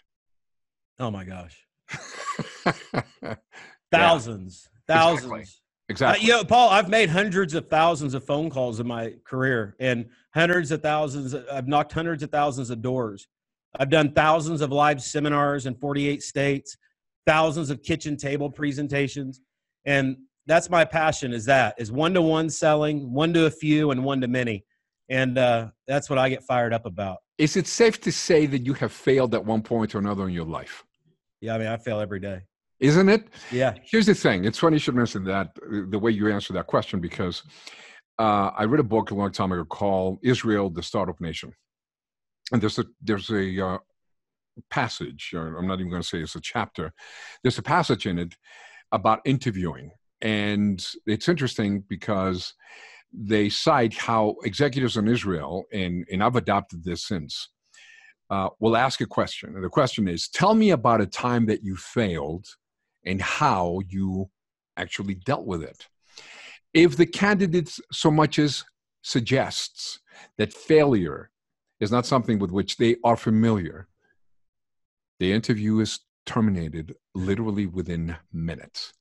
Oh 0.98 1.10
my 1.10 1.24
gosh. 1.24 1.66
thousands. 3.92 4.68
Yeah. 4.88 4.94
Thousands. 4.94 5.30
Exactly. 5.30 5.44
Exactly. 5.88 6.22
Uh, 6.22 6.26
you 6.26 6.32
know, 6.32 6.44
Paul, 6.44 6.70
I've 6.70 6.88
made 6.88 7.10
hundreds 7.10 7.54
of 7.54 7.68
thousands 7.68 8.14
of 8.14 8.24
phone 8.24 8.48
calls 8.50 8.80
in 8.80 8.86
my 8.86 9.14
career 9.24 9.76
and 9.78 10.08
hundreds 10.34 10.70
of 10.70 10.80
thousands. 10.80 11.34
I've 11.34 11.68
knocked 11.68 11.92
hundreds 11.92 12.22
of 12.22 12.30
thousands 12.30 12.70
of 12.70 12.80
doors. 12.80 13.28
I've 13.78 13.90
done 13.90 14.12
thousands 14.12 14.60
of 14.60 14.70
live 14.70 15.02
seminars 15.02 15.66
in 15.66 15.74
48 15.74 16.22
states 16.22 16.76
thousands 17.26 17.70
of 17.70 17.82
kitchen 17.82 18.16
table 18.16 18.50
presentations. 18.50 19.40
And 19.84 20.16
that's 20.46 20.68
my 20.70 20.84
passion 20.84 21.32
is 21.32 21.44
that 21.46 21.74
is 21.78 21.92
one-to-one 21.92 22.50
selling 22.50 23.12
one 23.12 23.32
to 23.34 23.46
a 23.46 23.50
few 23.50 23.90
and 23.90 24.04
one 24.04 24.20
to 24.20 24.28
many 24.28 24.64
and 25.08 25.38
uh, 25.38 25.68
that's 25.86 26.08
what 26.08 26.18
i 26.18 26.28
get 26.28 26.42
fired 26.42 26.72
up 26.72 26.86
about. 26.86 27.18
Is 27.38 27.56
it 27.56 27.66
safe 27.66 28.00
to 28.02 28.12
say 28.12 28.46
that 28.46 28.64
you 28.64 28.74
have 28.74 28.92
failed 28.92 29.34
at 29.34 29.44
one 29.44 29.62
point 29.62 29.94
or 29.94 29.98
another 29.98 30.26
in 30.26 30.34
your 30.34 30.44
life? 30.46 30.84
Yeah 31.40 31.54
i 31.54 31.58
mean 31.58 31.68
i 31.68 31.76
fail 31.76 32.00
every 32.00 32.20
day. 32.20 32.40
Isn't 32.80 33.08
it? 33.08 33.28
Yeah. 33.52 33.74
Here's 33.84 34.06
the 34.06 34.14
thing. 34.14 34.44
It's 34.44 34.58
funny 34.58 34.74
you 34.74 34.80
should 34.80 34.96
mention 34.96 35.22
that 35.24 35.56
the 35.90 35.98
way 35.98 36.10
you 36.10 36.32
answer 36.32 36.52
that 36.54 36.66
question 36.66 37.00
because 37.00 37.42
uh, 38.18 38.50
i 38.56 38.64
read 38.64 38.80
a 38.80 38.84
book 38.94 39.10
a 39.10 39.14
long 39.14 39.32
time 39.32 39.52
ago 39.52 39.64
called 39.64 40.18
israel 40.22 40.70
the 40.70 40.82
startup 40.82 41.20
nation. 41.20 41.52
And 42.52 42.60
there's 42.60 42.78
a 42.78 42.84
there's 43.00 43.30
a 43.30 43.66
uh, 43.66 43.78
passage, 44.70 45.32
or 45.34 45.56
I'm 45.56 45.66
not 45.66 45.80
even 45.80 45.90
going 45.90 46.02
to 46.02 46.08
say 46.08 46.18
it's 46.18 46.36
a 46.36 46.40
chapter. 46.40 46.92
There's 47.42 47.58
a 47.58 47.62
passage 47.62 48.06
in 48.06 48.18
it 48.18 48.34
about 48.92 49.20
interviewing. 49.24 49.90
And 50.20 50.84
it's 51.06 51.28
interesting 51.28 51.84
because 51.88 52.54
they 53.12 53.48
cite 53.48 53.94
how 53.94 54.36
executives 54.44 54.96
in 54.96 55.08
Israel, 55.08 55.64
and, 55.72 56.06
and 56.10 56.22
I've 56.22 56.36
adopted 56.36 56.84
this 56.84 57.06
since, 57.06 57.48
uh, 58.30 58.48
will 58.60 58.76
ask 58.76 59.00
a 59.00 59.06
question. 59.06 59.54
And 59.54 59.64
the 59.64 59.68
question 59.68 60.08
is 60.08 60.28
Tell 60.28 60.54
me 60.54 60.70
about 60.70 61.00
a 61.00 61.06
time 61.06 61.46
that 61.46 61.62
you 61.62 61.76
failed 61.76 62.46
and 63.04 63.20
how 63.20 63.80
you 63.88 64.30
actually 64.76 65.14
dealt 65.14 65.44
with 65.44 65.62
it. 65.62 65.88
If 66.72 66.96
the 66.96 67.06
candidate 67.06 67.76
so 67.92 68.10
much 68.10 68.38
as 68.38 68.64
suggests 69.02 70.00
that 70.38 70.52
failure 70.52 71.30
is 71.80 71.90
not 71.90 72.06
something 72.06 72.38
with 72.38 72.50
which 72.50 72.76
they 72.76 72.96
are 73.04 73.16
familiar, 73.16 73.88
the 75.18 75.32
interview 75.32 75.80
is 75.80 76.00
terminated 76.26 76.94
literally 77.14 77.66
within 77.66 78.16
minutes. 78.32 78.92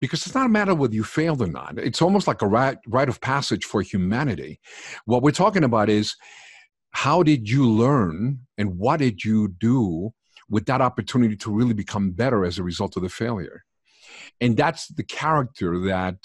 Because 0.00 0.26
it's 0.26 0.34
not 0.34 0.46
a 0.46 0.50
matter 0.50 0.74
whether 0.74 0.94
you 0.94 1.04
failed 1.04 1.40
or 1.40 1.46
not. 1.46 1.78
It's 1.78 2.02
almost 2.02 2.26
like 2.26 2.42
a 2.42 2.46
rite, 2.46 2.78
rite 2.86 3.08
of 3.08 3.20
passage 3.20 3.64
for 3.64 3.80
humanity. 3.80 4.60
What 5.06 5.22
we're 5.22 5.30
talking 5.30 5.64
about 5.64 5.88
is 5.88 6.14
how 6.90 7.22
did 7.22 7.48
you 7.48 7.68
learn 7.68 8.40
and 8.58 8.78
what 8.78 8.98
did 8.98 9.24
you 9.24 9.48
do 9.48 10.12
with 10.48 10.66
that 10.66 10.80
opportunity 10.80 11.36
to 11.36 11.50
really 11.50 11.74
become 11.74 12.10
better 12.10 12.44
as 12.44 12.58
a 12.58 12.62
result 12.62 12.96
of 12.96 13.02
the 13.02 13.08
failure? 13.08 13.64
And 14.40 14.56
that's 14.56 14.88
the 14.88 15.02
character 15.02 15.78
that 15.80 16.16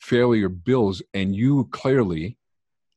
failure 0.00 0.48
builds. 0.48 1.02
And 1.14 1.34
you 1.34 1.68
clearly 1.70 2.36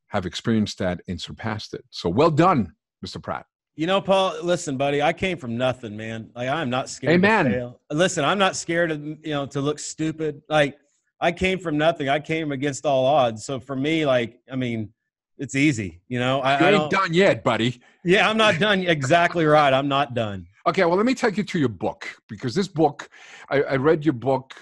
have 0.07 0.25
experienced 0.25 0.79
that 0.79 1.01
and 1.07 1.21
surpassed 1.21 1.74
it. 1.74 1.85
So 1.91 2.09
well 2.09 2.31
done, 2.31 2.74
Mr. 3.05 3.21
Pratt. 3.21 3.45
You 3.75 3.88
know, 3.88 4.00
Paul, 4.00 4.36
listen, 4.41 4.77
buddy, 4.77 5.01
I 5.01 5.12
came 5.12 5.38
from 5.38 5.58
nothing, 5.58 5.98
man. 5.98 6.29
Like 6.36 6.50
I'm 6.50 6.70
not 6.70 6.89
scared 6.89 7.13
Amen. 7.13 7.46
to 7.46 7.51
fail. 7.51 7.79
Listen, 7.91 8.24
I'm 8.24 8.39
not 8.39 8.55
scared 8.55 8.91
of 8.91 9.03
you 9.03 9.17
know 9.25 9.46
to 9.48 9.62
look 9.62 9.79
stupid. 9.79 10.41
Like 10.48 10.77
I 11.20 11.32
came 11.32 11.60
from 11.60 11.77
nothing. 11.77 12.10
I 12.10 12.20
came 12.20 12.51
against 12.51 12.86
all 12.86 13.05
odds. 13.05 13.46
So 13.46 13.60
for 13.60 13.75
me, 13.75 14.05
like, 14.05 14.39
I 14.51 14.55
mean, 14.55 14.94
it's 15.38 15.55
easy, 15.55 16.01
you 16.08 16.20
know. 16.20 16.41
I, 16.41 16.60
you 16.60 16.65
I 16.65 16.82
ain't 16.82 16.91
done 16.91 17.13
yet, 17.13 17.44
buddy. 17.44 17.82
Yeah, 18.03 18.29
I'm 18.29 18.38
not 18.38 18.60
done. 18.60 18.82
exactly 18.82 19.46
right. 19.46 19.74
I'm 19.74 19.88
not 19.88 20.13
done. 20.13 20.48
Okay, 20.67 20.86
well, 20.86 20.98
let 20.98 21.05
me 21.05 21.13
take 21.13 21.38
you 21.38 21.44
to 21.44 21.60
your 21.60 21.70
book 21.70 22.08
because 22.29 22.55
this 22.55 22.67
book, 22.67 23.10
I, 23.50 23.62
I 23.63 23.75
read 23.75 24.05
your 24.05 24.13
book, 24.13 24.53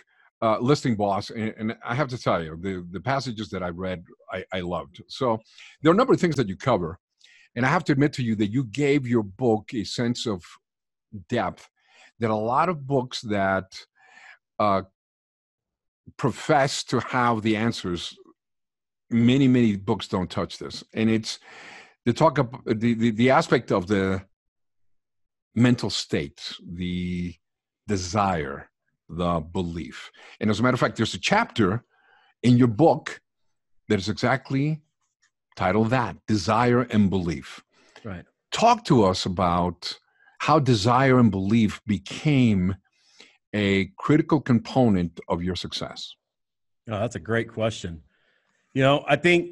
uh, 0.41 0.58
Listing 0.60 0.96
Boss, 0.96 1.29
and, 1.29 1.53
and, 1.58 1.77
I 1.86 1.96
have 1.96 2.10
to 2.10 2.17
tell 2.17 2.43
you, 2.43 2.58
the 2.60 2.86
the 2.91 3.00
passages 3.00 3.50
that 3.50 3.63
I 3.63 3.70
read, 3.70 4.03
I, 4.32 4.43
I 4.51 4.60
loved. 4.60 5.01
So 5.08 5.39
there 5.82 5.91
are 5.91 5.93
a 5.93 5.98
number 5.98 6.13
of 6.13 6.20
things 6.20 6.36
that 6.36 6.50
you 6.50 6.58
cover. 6.58 7.00
And 7.55 7.65
I 7.65 7.69
have 7.69 7.83
to 7.86 7.91
admit 7.91 8.13
to 8.13 8.24
you 8.24 8.36
that 8.36 8.51
you 8.51 8.63
gave 8.63 9.07
your 9.07 9.24
book 9.24 9.74
a 9.74 9.83
sense 9.83 10.25
of 10.25 10.43
depth 11.29 11.69
that 12.19 12.29
a 12.29 12.36
lot 12.36 12.69
of 12.69 12.88
books 12.88 13.22
that 13.22 13.65
uh, 14.60 14.83
profess 16.17 16.83
to 16.86 17.00
have 17.00 17.41
the 17.41 17.55
answers, 17.55 18.15
many, 19.10 19.48
many 19.48 19.75
books 19.75 20.07
don't 20.07 20.29
touch 20.29 20.57
this. 20.57 20.83
And 20.93 21.10
it's 21.10 21.39
the 22.05 22.13
talk 22.13 22.38
of 22.38 22.50
the, 22.65 22.93
the, 22.93 23.12
the 23.12 23.29
aspect 23.29 23.72
of 23.72 23.88
the 23.88 24.24
mental 25.55 25.89
state, 25.89 26.55
the 26.65 27.36
desire, 27.88 28.69
the 29.10 29.39
belief. 29.39 30.12
And 30.39 30.50
as 30.50 30.60
a 30.60 30.63
matter 30.63 30.75
of 30.75 30.79
fact, 30.79 30.98
there's 30.98 31.13
a 31.13 31.19
chapter 31.19 31.83
in 32.41 32.57
your 32.57 32.67
book 32.67 33.22
that 33.89 34.00
is 34.00 34.10
exactly 34.10 34.81
titled 35.55 35.89
that 35.89 36.17
desire 36.27 36.81
and 36.81 37.10
belief. 37.10 37.63
Right. 38.03 38.25
Talk 38.51 38.86
to 38.86 39.03
us 39.03 39.25
about 39.25 39.98
how 40.39 40.60
desire 40.60 41.19
and 41.19 41.31
belief 41.31 41.81
became 41.88 42.75
a 43.53 43.86
critical 43.98 44.41
component 44.41 45.19
of 45.29 45.43
your 45.43 45.55
success. 45.55 46.15
Oh, 46.89 47.00
that's 47.00 47.15
a 47.15 47.19
great 47.19 47.50
question. 47.51 48.01
You 48.74 48.83
know, 48.83 49.05
I 49.07 49.15
think 49.15 49.51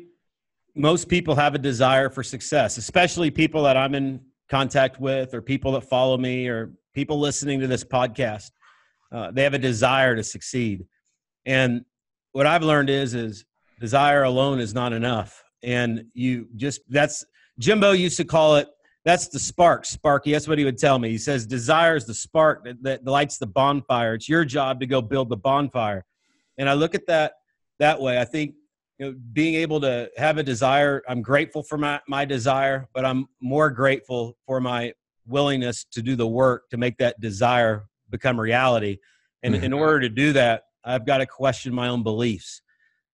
most 0.75 1.08
people 1.08 1.36
have 1.36 1.55
a 1.55 1.60
desire 1.60 2.10
for 2.10 2.24
success, 2.24 2.77
especially 2.77 3.31
people 3.31 3.63
that 3.63 3.77
I'm 3.77 3.96
in 3.96 4.22
contact 4.50 5.00
with 5.00 5.34
or 5.34 5.41
people 5.41 5.74
that 5.74 5.81
follow 5.81 6.17
me 6.17 6.48
or 6.48 6.74
people 6.93 7.20
listening 7.20 7.60
to 7.62 7.67
this 7.67 7.84
podcast. 7.84 8.51
Uh, 9.12 9.31
they 9.31 9.43
have 9.43 9.53
a 9.53 9.60
desire 9.60 10.15
to 10.15 10.24
succeed. 10.24 10.86
And 11.46 11.86
what 12.31 12.48
I've 12.48 12.63
learned 12.63 12.89
is 12.89 13.13
is 13.13 13.46
desire 13.79 14.24
alone 14.24 14.60
is 14.60 14.74
not 14.74 14.93
enough. 14.93 15.43
And 15.63 16.06
you 16.13 16.48
just 16.56 16.82
that's 16.89 17.25
Jimbo 17.60 17.91
used 17.91 18.18
to 18.18 18.25
call 18.25 18.56
it 18.58 18.68
that's 19.03 19.30
the 19.30 19.39
spark, 19.39 19.86
Sparky. 19.86 20.32
That's 20.32 20.48
what 20.48 20.60
he 20.60 20.65
would 20.65 20.77
tell 20.77 21.00
me. 21.00 21.10
He 21.10 21.18
says 21.18 21.46
desire 21.46 21.96
is 21.96 22.06
the 22.06 22.13
spark 22.13 22.63
that, 22.65 22.84
that 22.84 23.06
lights 23.06 23.38
the 23.38 23.48
bonfire. 23.48 24.13
It's 24.13 24.30
your 24.30 24.46
job 24.46 24.80
to 24.80 24.86
go 24.86 25.01
build 25.01 25.30
the 25.30 25.38
bonfire. 25.38 26.06
And 26.58 26.70
I 26.70 26.74
look 26.74 26.94
at 26.94 27.08
that 27.08 27.34
that 27.80 28.00
way. 28.00 28.20
I 28.20 28.25
think 28.25 28.53
you 29.00 29.08
know, 29.08 29.15
being 29.34 29.56
able 29.56 29.82
to 29.82 30.12
have 30.18 30.38
a 30.38 30.44
desire, 30.44 31.01
I'm 31.10 31.24
grateful 31.24 31.63
for 31.63 31.80
my, 31.80 32.00
my 32.08 32.24
desire, 32.24 32.88
but 32.94 33.03
I'm 33.03 33.25
more 33.41 33.72
grateful 33.72 34.38
for 34.46 34.62
my 34.62 34.94
willingness 35.25 35.86
to 35.94 36.03
do 36.03 36.15
the 36.15 36.27
work 36.27 36.70
to 36.70 36.77
make 36.77 36.98
that 36.98 37.20
desire 37.20 37.86
become 38.12 38.39
reality. 38.39 39.00
And 39.41 39.56
mm-hmm. 39.56 39.63
in 39.63 39.74
order 39.74 40.01
to 40.01 40.10
do 40.10 40.34
that, 40.34 40.65
I've 40.84 41.08
got 41.08 41.18
to 41.18 41.25
question 41.25 41.74
my 41.74 41.88
own 41.88 42.03
beliefs. 42.03 42.62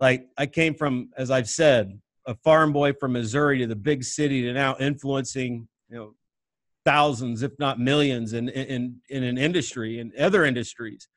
Like 0.01 0.27
I 0.37 0.45
came 0.45 0.73
from, 0.73 1.11
as 1.17 1.31
I've 1.31 1.49
said, 1.49 1.97
a 2.27 2.35
farm 2.35 2.73
boy 2.73 2.93
from 2.93 3.13
Missouri 3.13 3.57
to 3.59 3.67
the 3.67 3.75
big 3.75 4.03
city 4.03 4.43
to 4.43 4.53
now 4.53 4.75
influencing, 4.79 5.67
you 5.89 5.95
know, 5.95 6.13
thousands, 6.85 7.41
if 7.41 7.51
not 7.57 7.79
millions 7.79 8.33
in, 8.33 8.49
in, 8.49 8.97
in 9.09 9.23
an 9.23 9.37
industry 9.37 9.99
and 9.99 10.13
in 10.13 10.23
other 10.23 10.45
industries. 10.45 11.07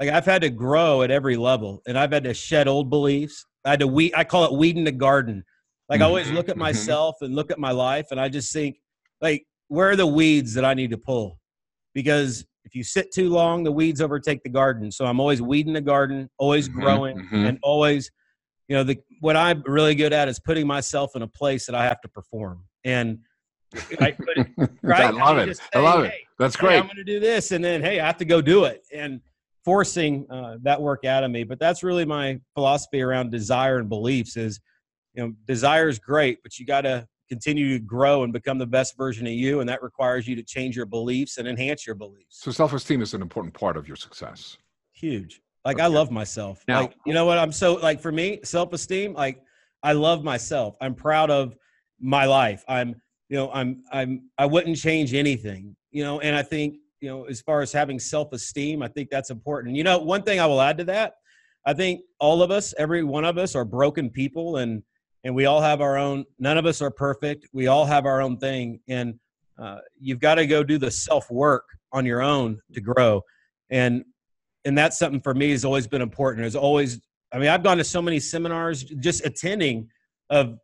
Like 0.00 0.10
I've 0.10 0.24
had 0.24 0.42
to 0.42 0.50
grow 0.50 1.02
at 1.02 1.10
every 1.10 1.36
level 1.36 1.82
and 1.86 1.98
I've 1.98 2.12
had 2.12 2.24
to 2.24 2.34
shed 2.34 2.68
old 2.68 2.90
beliefs. 2.90 3.44
I 3.64 3.70
had 3.70 3.80
to 3.80 3.86
weed, 3.86 4.12
I 4.16 4.24
call 4.24 4.44
it 4.44 4.52
weeding 4.52 4.84
the 4.84 4.92
garden. 4.92 5.44
Like 5.88 5.98
mm-hmm. 5.98 6.04
I 6.04 6.06
always 6.06 6.30
look 6.30 6.48
at 6.48 6.54
mm-hmm. 6.54 6.60
myself 6.60 7.16
and 7.20 7.34
look 7.34 7.50
at 7.50 7.58
my 7.58 7.70
life 7.70 8.06
and 8.10 8.20
I 8.20 8.28
just 8.28 8.52
think 8.52 8.76
like, 9.20 9.46
where 9.68 9.90
are 9.90 9.96
the 9.96 10.06
weeds 10.06 10.54
that 10.54 10.64
I 10.64 10.74
need 10.74 10.90
to 10.90 10.98
pull? 10.98 11.38
Because 11.94 12.46
if 12.64 12.74
you 12.74 12.84
sit 12.84 13.12
too 13.12 13.30
long, 13.30 13.64
the 13.64 13.72
weeds 13.72 14.00
overtake 14.00 14.42
the 14.42 14.50
garden. 14.50 14.92
So 14.92 15.06
I'm 15.06 15.20
always 15.20 15.40
weeding 15.40 15.72
the 15.72 15.80
garden, 15.80 16.28
always 16.38 16.68
mm-hmm, 16.68 16.80
growing, 16.80 17.18
mm-hmm. 17.18 17.46
and 17.46 17.58
always, 17.62 18.10
you 18.68 18.76
know, 18.76 18.84
the 18.84 18.98
what 19.20 19.36
I'm 19.36 19.62
really 19.66 19.94
good 19.94 20.12
at 20.12 20.28
is 20.28 20.38
putting 20.38 20.66
myself 20.66 21.16
in 21.16 21.22
a 21.22 21.26
place 21.26 21.66
that 21.66 21.74
I 21.74 21.84
have 21.84 22.00
to 22.02 22.08
perform. 22.08 22.64
And 22.84 23.20
I, 24.00 24.14
it, 24.18 24.46
right? 24.82 25.00
I 25.06 25.10
love 25.10 25.38
it. 25.38 25.56
Say, 25.56 25.62
I 25.74 25.78
love 25.80 26.04
it. 26.04 26.12
That's 26.38 26.56
great. 26.56 26.72
Hey, 26.72 26.78
I'm 26.78 26.84
going 26.84 26.96
to 26.96 27.04
do 27.04 27.18
this, 27.18 27.52
and 27.52 27.64
then 27.64 27.82
hey, 27.82 28.00
I 28.00 28.06
have 28.06 28.18
to 28.18 28.24
go 28.24 28.40
do 28.40 28.64
it, 28.64 28.82
and 28.92 29.20
forcing 29.64 30.26
uh, 30.30 30.58
that 30.62 30.80
work 30.80 31.04
out 31.04 31.24
of 31.24 31.30
me. 31.30 31.44
But 31.44 31.58
that's 31.58 31.82
really 31.82 32.04
my 32.04 32.40
philosophy 32.54 33.02
around 33.02 33.30
desire 33.30 33.78
and 33.78 33.88
beliefs. 33.88 34.36
Is 34.36 34.60
you 35.14 35.22
know, 35.22 35.32
desire 35.46 35.88
is 35.88 35.98
great, 35.98 36.42
but 36.42 36.58
you 36.58 36.66
got 36.66 36.82
to 36.82 37.06
continue 37.28 37.78
to 37.78 37.84
grow 37.84 38.24
and 38.24 38.32
become 38.32 38.58
the 38.58 38.66
best 38.66 38.96
version 38.96 39.26
of 39.26 39.32
you 39.32 39.60
and 39.60 39.68
that 39.68 39.82
requires 39.82 40.26
you 40.26 40.34
to 40.34 40.42
change 40.42 40.74
your 40.74 40.86
beliefs 40.86 41.36
and 41.36 41.46
enhance 41.46 41.86
your 41.86 41.94
beliefs 41.94 42.40
so 42.40 42.50
self-esteem 42.50 43.02
is 43.02 43.12
an 43.12 43.20
important 43.20 43.52
part 43.52 43.76
of 43.76 43.86
your 43.86 43.96
success 43.96 44.56
huge 44.92 45.42
like 45.68 45.76
okay. 45.76 45.84
i 45.84 45.86
love 45.86 46.10
myself. 46.10 46.64
Now, 46.66 46.82
like 46.82 46.94
you 47.06 47.14
know 47.14 47.26
what? 47.26 47.38
I'm 47.38 47.52
so 47.52 47.74
like 47.74 48.00
for 48.00 48.12
me 48.12 48.40
self-esteem 48.44 49.14
like 49.14 49.42
i 49.82 49.92
love 49.92 50.24
myself. 50.24 50.76
I'm 50.80 50.94
proud 50.94 51.30
of 51.30 51.54
my 52.00 52.24
life. 52.24 52.64
I'm 52.68 53.00
you 53.28 53.36
know 53.36 53.50
i'm 53.52 53.82
i'm 53.92 54.30
i 54.38 54.46
wouldn't 54.46 54.76
change 54.76 55.14
anything 55.14 55.76
you 55.90 56.02
know? 56.04 56.20
And 56.20 56.34
i 56.34 56.42
think 56.42 56.76
you 57.00 57.08
know 57.08 57.24
as 57.24 57.40
far 57.40 57.60
as 57.60 57.72
having 57.72 57.98
self-esteem 57.98 58.82
i 58.82 58.88
think 58.88 59.10
that's 59.10 59.30
important. 59.30 59.76
You 59.76 59.84
know 59.84 59.98
one 59.98 60.22
thing 60.22 60.40
i 60.40 60.46
will 60.46 60.60
add 60.60 60.78
to 60.78 60.84
that 60.84 61.14
i 61.66 61.74
think 61.74 62.00
all 62.18 62.42
of 62.42 62.50
us 62.50 62.74
every 62.78 63.02
one 63.04 63.24
of 63.24 63.36
us 63.38 63.54
are 63.54 63.64
broken 63.64 64.10
people 64.10 64.56
and 64.56 64.82
and 65.24 65.34
we 65.34 65.46
all 65.46 65.60
have 65.60 65.80
our 65.80 65.98
own 65.98 66.24
none 66.38 66.58
of 66.58 66.66
us 66.66 66.80
are 66.80 66.90
perfect. 66.90 67.48
We 67.52 67.66
all 67.66 67.84
have 67.84 68.06
our 68.06 68.22
own 68.22 68.38
thing. 68.38 68.80
And 68.88 69.18
uh, 69.58 69.78
you've 70.00 70.20
got 70.20 70.36
to 70.36 70.46
go 70.46 70.62
do 70.62 70.78
the 70.78 70.90
self 70.90 71.30
work 71.30 71.64
on 71.92 72.06
your 72.06 72.22
own 72.22 72.60
to 72.72 72.80
grow. 72.80 73.22
And 73.70 74.04
and 74.64 74.76
that's 74.76 74.98
something 74.98 75.20
for 75.20 75.34
me 75.34 75.50
has 75.50 75.64
always 75.64 75.86
been 75.86 76.02
important. 76.02 76.44
Has 76.44 76.56
always 76.56 77.00
i 77.32 77.38
mean 77.38 77.48
i've 77.48 77.62
gone 77.62 77.76
to 77.76 77.84
so 77.84 78.00
many 78.00 78.18
seminars 78.18 78.84
just 78.84 79.24
attending 79.26 79.88
of 80.30 80.58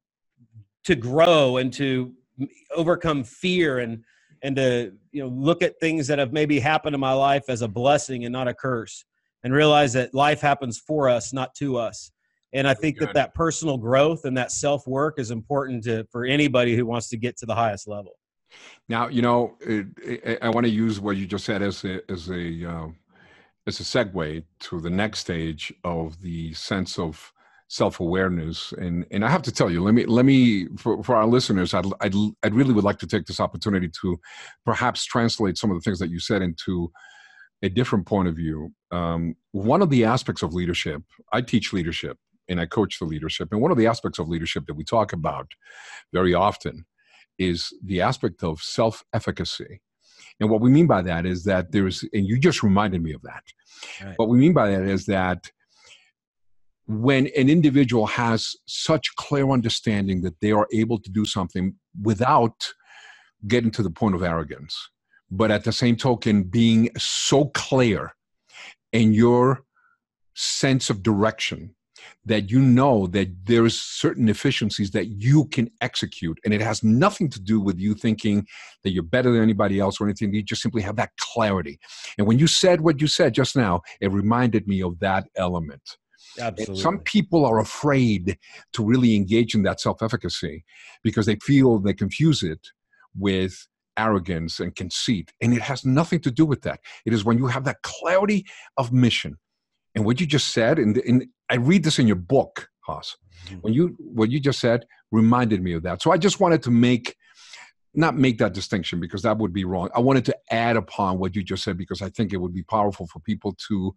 to 0.84 0.94
grow 0.94 1.58
and 1.58 1.72
to 1.72 2.12
overcome 2.74 3.22
fear 3.22 3.80
and 3.80 4.02
and 4.42 4.56
to 4.56 4.92
you 5.12 5.22
know 5.22 5.28
look 5.28 5.62
at 5.62 5.78
things 5.80 6.06
that 6.06 6.18
have 6.18 6.32
maybe 6.32 6.58
happened 6.58 6.94
in 6.94 7.00
my 7.00 7.12
life 7.12 7.44
as 7.48 7.62
a 7.62 7.68
blessing 7.68 8.24
and 8.24 8.32
not 8.32 8.48
a 8.48 8.54
curse 8.54 9.04
and 9.42 9.52
realize 9.52 9.92
that 9.92 10.14
life 10.14 10.40
happens 10.40 10.78
for 10.78 11.08
us 11.08 11.32
not 11.32 11.54
to 11.54 11.76
us. 11.76 12.10
And 12.54 12.68
I 12.68 12.74
think 12.74 12.98
that 12.98 13.14
that 13.14 13.34
personal 13.34 13.76
growth 13.76 14.24
and 14.24 14.36
that 14.38 14.52
self 14.52 14.86
work 14.86 15.18
is 15.18 15.30
important 15.30 15.84
to 15.84 16.06
for 16.10 16.24
anybody 16.24 16.76
who 16.76 16.86
wants 16.86 17.08
to 17.08 17.16
get 17.16 17.36
to 17.38 17.46
the 17.46 17.54
highest 17.54 17.88
level. 17.88 18.12
Now, 18.88 19.08
you 19.08 19.22
know, 19.22 19.58
I 20.40 20.48
want 20.50 20.64
to 20.64 20.70
use 20.70 21.00
what 21.00 21.16
you 21.16 21.26
just 21.26 21.44
said 21.44 21.62
as 21.62 21.84
a 21.84 22.00
as 22.10 22.30
a 22.30 22.70
uh, 22.70 22.86
as 23.66 23.80
a 23.80 23.82
segue 23.82 24.44
to 24.60 24.80
the 24.80 24.90
next 24.90 25.20
stage 25.20 25.72
of 25.84 26.20
the 26.20 26.52
sense 26.54 26.98
of 26.98 27.32
self 27.68 28.00
awareness. 28.00 28.72
And 28.72 29.06
and 29.10 29.24
I 29.24 29.30
have 29.30 29.42
to 29.42 29.52
tell 29.52 29.70
you, 29.70 29.82
let 29.82 29.94
me 29.94 30.06
let 30.06 30.24
me 30.24 30.68
for, 30.76 31.02
for 31.02 31.16
our 31.16 31.26
listeners, 31.26 31.74
I'd, 31.74 31.86
I'd 32.00 32.14
I'd 32.42 32.54
really 32.54 32.72
would 32.72 32.84
like 32.84 32.98
to 32.98 33.06
take 33.06 33.26
this 33.26 33.40
opportunity 33.40 33.90
to 34.02 34.20
perhaps 34.64 35.04
translate 35.04 35.58
some 35.58 35.70
of 35.70 35.76
the 35.76 35.82
things 35.82 35.98
that 35.98 36.10
you 36.10 36.20
said 36.20 36.42
into 36.42 36.90
a 37.62 37.68
different 37.68 38.06
point 38.06 38.28
of 38.28 38.36
view. 38.36 38.72
Um, 38.90 39.36
one 39.52 39.82
of 39.82 39.90
the 39.90 40.04
aspects 40.04 40.42
of 40.42 40.52
leadership, 40.52 41.02
I 41.32 41.40
teach 41.40 41.72
leadership, 41.72 42.18
and 42.48 42.60
I 42.60 42.66
coach 42.66 42.98
the 42.98 43.06
leadership. 43.06 43.48
And 43.52 43.60
one 43.60 43.70
of 43.70 43.78
the 43.78 43.86
aspects 43.86 44.18
of 44.18 44.28
leadership 44.28 44.66
that 44.66 44.74
we 44.74 44.84
talk 44.84 45.12
about 45.12 45.52
very 46.12 46.34
often 46.34 46.84
is 47.38 47.72
the 47.82 48.00
aspect 48.00 48.42
of 48.42 48.60
self 48.60 49.02
efficacy. 49.12 49.80
And 50.40 50.50
what 50.50 50.60
we 50.60 50.70
mean 50.70 50.86
by 50.86 51.02
that 51.02 51.26
is 51.26 51.44
that 51.44 51.72
there's, 51.72 52.04
and 52.12 52.26
you 52.26 52.38
just 52.38 52.62
reminded 52.62 53.02
me 53.02 53.12
of 53.12 53.22
that. 53.22 53.42
Right. 54.02 54.14
What 54.16 54.28
we 54.28 54.38
mean 54.38 54.52
by 54.52 54.70
that 54.70 54.82
is 54.82 55.06
that 55.06 55.50
when 56.86 57.28
an 57.36 57.48
individual 57.48 58.06
has 58.06 58.54
such 58.66 59.14
clear 59.16 59.50
understanding 59.50 60.22
that 60.22 60.40
they 60.40 60.52
are 60.52 60.68
able 60.72 60.98
to 61.00 61.10
do 61.10 61.24
something 61.24 61.74
without 62.02 62.72
getting 63.46 63.70
to 63.70 63.82
the 63.82 63.90
point 63.90 64.14
of 64.14 64.22
arrogance, 64.22 64.76
but 65.30 65.50
at 65.50 65.64
the 65.64 65.72
same 65.72 65.96
token, 65.96 66.42
being 66.42 66.90
so 66.98 67.46
clear 67.46 68.14
in 68.92 69.12
your 69.12 69.62
sense 70.34 70.90
of 70.90 71.02
direction 71.02 71.74
that 72.24 72.50
you 72.50 72.60
know 72.60 73.06
that 73.08 73.28
there's 73.46 73.80
certain 73.80 74.28
efficiencies 74.28 74.90
that 74.92 75.06
you 75.06 75.46
can 75.46 75.70
execute 75.80 76.38
and 76.44 76.54
it 76.54 76.60
has 76.60 76.82
nothing 76.82 77.28
to 77.30 77.40
do 77.40 77.60
with 77.60 77.78
you 77.78 77.94
thinking 77.94 78.46
that 78.82 78.90
you're 78.90 79.02
better 79.02 79.32
than 79.32 79.42
anybody 79.42 79.78
else 79.80 80.00
or 80.00 80.04
anything 80.04 80.32
you 80.32 80.42
just 80.42 80.62
simply 80.62 80.82
have 80.82 80.96
that 80.96 81.10
clarity 81.18 81.78
and 82.18 82.26
when 82.26 82.38
you 82.38 82.46
said 82.46 82.80
what 82.80 83.00
you 83.00 83.06
said 83.06 83.34
just 83.34 83.56
now 83.56 83.80
it 84.00 84.10
reminded 84.10 84.66
me 84.66 84.82
of 84.82 84.98
that 85.00 85.26
element 85.36 85.96
Absolutely. 86.40 86.82
Some 86.82 86.98
people 87.00 87.44
are 87.44 87.60
afraid 87.60 88.38
to 88.72 88.84
really 88.84 89.14
engage 89.14 89.54
in 89.54 89.62
that 89.62 89.80
self 89.80 90.02
efficacy 90.02 90.64
because 91.02 91.26
they 91.26 91.36
feel 91.36 91.78
they 91.78 91.94
confuse 91.94 92.42
it 92.42 92.60
with 93.16 93.66
arrogance 93.96 94.60
and 94.60 94.74
conceit. 94.74 95.32
And 95.40 95.54
it 95.54 95.62
has 95.62 95.84
nothing 95.84 96.20
to 96.20 96.30
do 96.30 96.44
with 96.44 96.62
that. 96.62 96.80
It 97.06 97.12
is 97.12 97.24
when 97.24 97.38
you 97.38 97.46
have 97.46 97.64
that 97.64 97.82
clarity 97.82 98.44
of 98.76 98.92
mission. 98.92 99.36
And 99.94 100.04
what 100.04 100.20
you 100.20 100.26
just 100.26 100.48
said, 100.48 100.78
and, 100.78 100.96
and 100.98 101.26
I 101.50 101.56
read 101.56 101.84
this 101.84 101.98
in 101.98 102.06
your 102.06 102.16
book, 102.16 102.68
Hoss. 102.80 103.16
Mm-hmm. 103.46 103.56
When 103.56 103.72
you 103.74 103.96
what 103.98 104.30
you 104.30 104.40
just 104.40 104.58
said 104.58 104.86
reminded 105.12 105.62
me 105.62 105.74
of 105.74 105.82
that. 105.82 106.02
So 106.02 106.10
I 106.10 106.18
just 106.18 106.40
wanted 106.40 106.62
to 106.64 106.70
make 106.70 107.16
not 107.94 108.16
make 108.16 108.38
that 108.38 108.52
distinction 108.52 108.98
because 109.00 109.22
that 109.22 109.38
would 109.38 109.52
be 109.52 109.64
wrong. 109.64 109.88
I 109.94 110.00
wanted 110.00 110.24
to 110.26 110.36
add 110.50 110.76
upon 110.76 111.18
what 111.18 111.36
you 111.36 111.42
just 111.42 111.62
said 111.62 111.78
because 111.78 112.02
I 112.02 112.10
think 112.10 112.32
it 112.32 112.38
would 112.38 112.52
be 112.52 112.64
powerful 112.64 113.06
for 113.06 113.20
people 113.20 113.56
to 113.68 113.94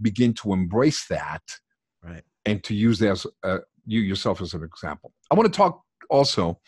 begin 0.00 0.32
to 0.34 0.52
embrace 0.52 1.06
that 1.08 1.42
right. 2.02 2.22
and 2.44 2.62
to 2.64 2.74
use 2.74 3.00
that 3.00 3.10
as 3.10 3.26
uh, 3.42 3.58
you 3.86 4.00
yourself 4.00 4.40
as 4.40 4.54
an 4.54 4.62
example. 4.62 5.12
I 5.30 5.34
want 5.34 5.52
to 5.52 5.56
talk 5.56 5.82
also 6.08 6.60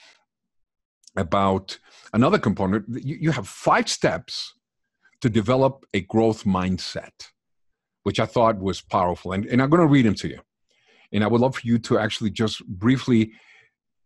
about 1.17 1.79
another 2.13 2.39
component. 2.39 2.85
You, 2.89 3.17
you 3.21 3.31
have 3.31 3.47
five 3.47 3.89
steps 3.89 4.55
to 5.21 5.31
develop 5.31 5.85
a 5.95 6.01
growth 6.01 6.45
mindset, 6.45 7.13
which 8.03 8.21
I 8.21 8.27
thought 8.27 8.59
was 8.59 8.81
powerful. 8.81 9.33
And, 9.33 9.47
and 9.47 9.63
I'm 9.63 9.71
going 9.71 9.81
to 9.81 9.87
read 9.87 10.07
them 10.07 10.15
to 10.17 10.29
you. 10.29 10.41
And 11.13 11.23
I 11.23 11.27
would 11.27 11.41
love 11.41 11.57
for 11.57 11.67
you 11.67 11.79
to 11.79 11.99
actually 11.99 12.31
just 12.31 12.65
briefly 12.67 13.33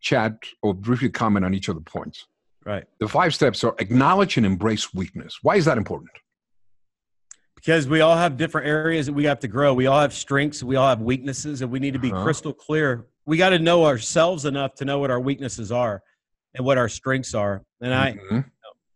chat 0.01 0.35
or 0.63 0.75
briefly 0.75 1.09
comment 1.09 1.45
on 1.45 1.55
each 1.55 1.69
of 1.69 1.77
the 1.77 1.81
points. 1.81 2.27
Right. 2.65 2.85
The 2.99 3.09
five 3.09 3.35
steps 3.35 3.63
are 3.65 3.75
acknowledge 3.79 4.37
and 4.37 4.45
embrace 4.45 4.93
weakness. 4.93 5.39
Why 5.43 5.57
is 5.57 5.65
that 5.67 5.79
important? 5.79 6.11
Because 7.55 7.89
we 7.89 8.01
all 8.01 8.17
have 8.17 8.37
different 8.37 8.67
areas 8.67 9.07
that 9.07 9.13
we 9.13 9.25
have 9.25 9.41
to 9.41 9.49
grow. 9.49 9.73
We 9.73 9.87
all 9.87 10.01
have 10.01 10.13
strengths, 10.13 10.63
we 10.63 10.77
all 10.77 10.89
have 10.89 11.01
weaknesses, 11.01 11.63
and 11.63 11.71
we 11.71 11.79
need 11.79 11.95
to 11.95 11.99
be 11.99 12.13
uh-huh. 12.13 12.23
crystal 12.23 12.53
clear. 12.53 13.07
We 13.25 13.37
got 13.37 13.51
to 13.51 13.59
know 13.59 13.87
ourselves 13.87 14.45
enough 14.45 14.75
to 14.77 14.85
know 14.85 14.99
what 14.99 15.11
our 15.11 15.21
weaknesses 15.21 15.73
are 15.73 16.03
and 16.55 16.65
what 16.65 16.79
our 16.79 16.89
strengths 16.89 17.35
are. 17.35 17.63
And 17.81 17.93
mm-hmm. 17.93 18.37
I, 18.37 18.45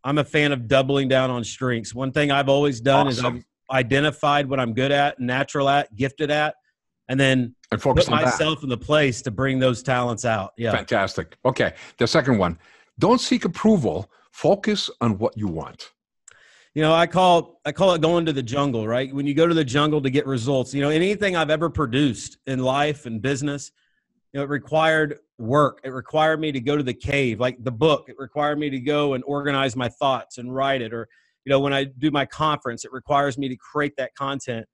I'm 0.05 0.19
a 0.19 0.25
fan 0.25 0.53
of 0.53 0.69
doubling 0.69 1.09
down 1.09 1.31
on 1.31 1.45
strengths. 1.45 1.95
One 1.95 2.13
thing 2.13 2.31
I've 2.31 2.49
always 2.49 2.81
done 2.81 3.09
awesome. 3.09 3.37
is 3.37 3.43
I've 3.43 3.45
identified 3.71 4.49
what 4.49 4.61
I'm 4.61 4.73
good 4.73 4.93
at, 4.93 5.21
natural 5.21 5.69
at, 5.69 5.95
gifted 5.97 6.31
at, 6.31 6.55
and 7.09 7.19
then 7.19 7.55
and 7.73 7.81
focus 7.81 8.07
put 8.07 8.13
myself 8.13 8.61
that. 8.61 8.65
in 8.65 8.69
the 8.69 8.79
place 8.79 9.23
to 9.23 9.31
bring 9.31 9.59
those 9.59 9.83
talents 9.83 10.25
out. 10.25 10.53
Yeah, 10.57 10.73
fantastic. 10.73 11.37
Okay, 11.45 11.75
the 11.99 12.07
second 12.07 12.39
one: 12.39 12.59
don't 12.99 13.21
seek 13.21 13.45
approval. 13.45 14.11
Focus 14.33 14.89
on 15.01 15.19
what 15.19 15.37
you 15.37 15.49
want. 15.49 15.91
You 16.75 16.83
know, 16.83 16.93
I 16.93 17.07
call 17.07 17.61
I 17.65 17.73
call 17.73 17.95
it 17.95 18.01
going 18.01 18.27
to 18.27 18.33
the 18.33 18.43
jungle. 18.43 18.87
Right 18.87 19.13
when 19.13 19.27
you 19.27 19.35
go 19.35 19.47
to 19.47 19.55
the 19.55 19.65
jungle 19.65 20.01
to 20.03 20.11
get 20.11 20.27
results. 20.27 20.73
You 20.73 20.83
know, 20.83 20.91
anything 20.91 21.37
I've 21.37 21.51
ever 21.51 21.69
produced 21.69 22.39
in 22.47 22.61
life 22.61 23.07
and 23.07 23.21
business, 23.21 23.73
you 24.33 24.39
know, 24.39 24.45
it 24.45 24.49
required 24.49 25.19
work. 25.39 25.81
It 25.83 25.91
required 25.91 26.41
me 26.41 26.53
to 26.53 26.61
go 26.61 26.77
to 26.77 26.83
the 26.83 26.95
cave, 26.95 27.41
like 27.41 27.57
the 27.65 27.73
book. 27.73 28.05
It 28.09 28.17
required 28.19 28.59
me 28.59 28.71
to 28.71 28.79
go 28.79 29.15
and 29.15 29.25
organize 29.27 29.75
my 29.75 29.89
thoughts 29.89 30.39
and 30.39 30.55
write 30.55 30.83
it. 30.83 30.93
Or, 30.93 31.09
you 31.45 31.51
know, 31.51 31.61
when 31.61 31.73
I 31.73 31.85
do 31.85 32.11
my 32.11 32.27
conference, 32.27 32.85
it 32.85 32.93
requires 32.93 33.39
me 33.39 33.49
to 33.49 33.57
create 33.57 33.95
that 33.97 34.15
content. 34.15 34.67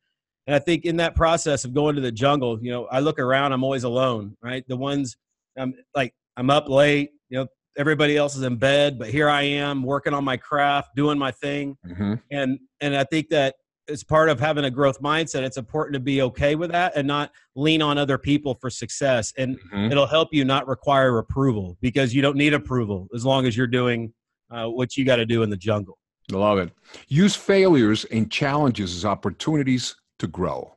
And 0.46 0.54
I 0.54 0.58
think 0.58 0.84
in 0.84 0.96
that 0.98 1.14
process 1.14 1.64
of 1.64 1.74
going 1.74 1.96
to 1.96 2.00
the 2.00 2.12
jungle, 2.12 2.62
you 2.62 2.70
know, 2.70 2.86
I 2.86 3.00
look 3.00 3.18
around, 3.18 3.52
I'm 3.52 3.64
always 3.64 3.84
alone, 3.84 4.36
right? 4.42 4.64
The 4.68 4.76
ones 4.76 5.16
I'm 5.56 5.74
like, 5.94 6.14
I'm 6.36 6.50
up 6.50 6.68
late, 6.68 7.10
you 7.28 7.38
know, 7.38 7.46
everybody 7.76 8.16
else 8.16 8.36
is 8.36 8.42
in 8.42 8.56
bed, 8.56 8.98
but 8.98 9.08
here 9.08 9.28
I 9.28 9.42
am 9.42 9.82
working 9.82 10.14
on 10.14 10.24
my 10.24 10.36
craft, 10.36 10.94
doing 10.94 11.18
my 11.18 11.30
thing. 11.30 11.76
Mm-hmm. 11.86 12.14
And, 12.30 12.58
and 12.80 12.96
I 12.96 13.04
think 13.04 13.28
that 13.30 13.56
it's 13.88 14.02
part 14.02 14.28
of 14.28 14.40
having 14.40 14.64
a 14.64 14.70
growth 14.70 15.00
mindset. 15.00 15.42
It's 15.42 15.56
important 15.56 15.94
to 15.94 16.00
be 16.00 16.22
okay 16.22 16.54
with 16.54 16.72
that 16.72 16.96
and 16.96 17.06
not 17.06 17.30
lean 17.54 17.82
on 17.82 17.98
other 17.98 18.18
people 18.18 18.54
for 18.54 18.70
success. 18.70 19.32
And 19.36 19.58
mm-hmm. 19.58 19.92
it'll 19.92 20.06
help 20.06 20.30
you 20.32 20.44
not 20.44 20.66
require 20.66 21.18
approval 21.18 21.76
because 21.80 22.14
you 22.14 22.22
don't 22.22 22.36
need 22.36 22.54
approval 22.54 23.08
as 23.14 23.24
long 23.24 23.46
as 23.46 23.56
you're 23.56 23.66
doing 23.66 24.12
uh, 24.50 24.66
what 24.66 24.96
you 24.96 25.04
got 25.04 25.16
to 25.16 25.26
do 25.26 25.42
in 25.42 25.50
the 25.50 25.56
jungle. 25.56 25.98
Love 26.30 26.58
it. 26.58 26.70
Use 27.08 27.36
failures 27.36 28.04
and 28.06 28.30
challenges 28.30 28.94
as 28.94 29.04
opportunities 29.04 29.96
to 30.18 30.26
grow. 30.26 30.76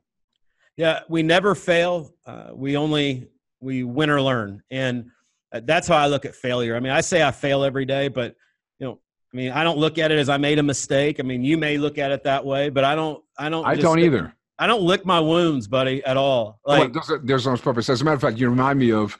Yeah, 0.77 1.01
we 1.09 1.23
never 1.23 1.55
fail. 1.55 2.13
Uh, 2.25 2.51
we 2.53 2.77
only 2.77 3.27
we 3.59 3.83
win 3.83 4.09
or 4.09 4.21
learn, 4.21 4.63
and 4.71 5.09
uh, 5.51 5.61
that's 5.63 5.87
how 5.87 5.97
I 5.97 6.07
look 6.07 6.25
at 6.25 6.35
failure. 6.35 6.75
I 6.75 6.79
mean, 6.79 6.93
I 6.93 7.01
say 7.01 7.21
I 7.23 7.31
fail 7.31 7.63
every 7.63 7.85
day, 7.85 8.07
but 8.07 8.35
you 8.79 8.87
know, 8.87 8.99
I 9.33 9.37
mean, 9.37 9.51
I 9.51 9.63
don't 9.63 9.77
look 9.77 9.97
at 9.97 10.11
it 10.11 10.19
as 10.19 10.29
I 10.29 10.37
made 10.37 10.59
a 10.59 10.63
mistake. 10.63 11.19
I 11.19 11.23
mean, 11.23 11.43
you 11.43 11.57
may 11.57 11.77
look 11.77 11.97
at 11.97 12.11
it 12.11 12.23
that 12.23 12.45
way, 12.45 12.69
but 12.69 12.83
I 12.83 12.95
don't. 12.95 13.21
I 13.37 13.49
don't. 13.49 13.65
I 13.65 13.75
don't 13.75 13.99
either. 13.99 14.33
I 14.57 14.67
don't 14.67 14.83
lick 14.83 15.05
my 15.05 15.19
wounds, 15.19 15.67
buddy, 15.67 16.03
at 16.03 16.17
all. 16.17 16.59
Like, 16.65 16.93
well, 16.93 17.03
there's, 17.07 17.21
there's 17.23 17.47
no 17.47 17.57
purpose. 17.57 17.89
As 17.89 18.01
a 18.01 18.03
matter 18.03 18.15
of 18.15 18.21
fact, 18.21 18.37
you 18.37 18.49
remind 18.49 18.77
me 18.77 18.91
of 18.91 19.17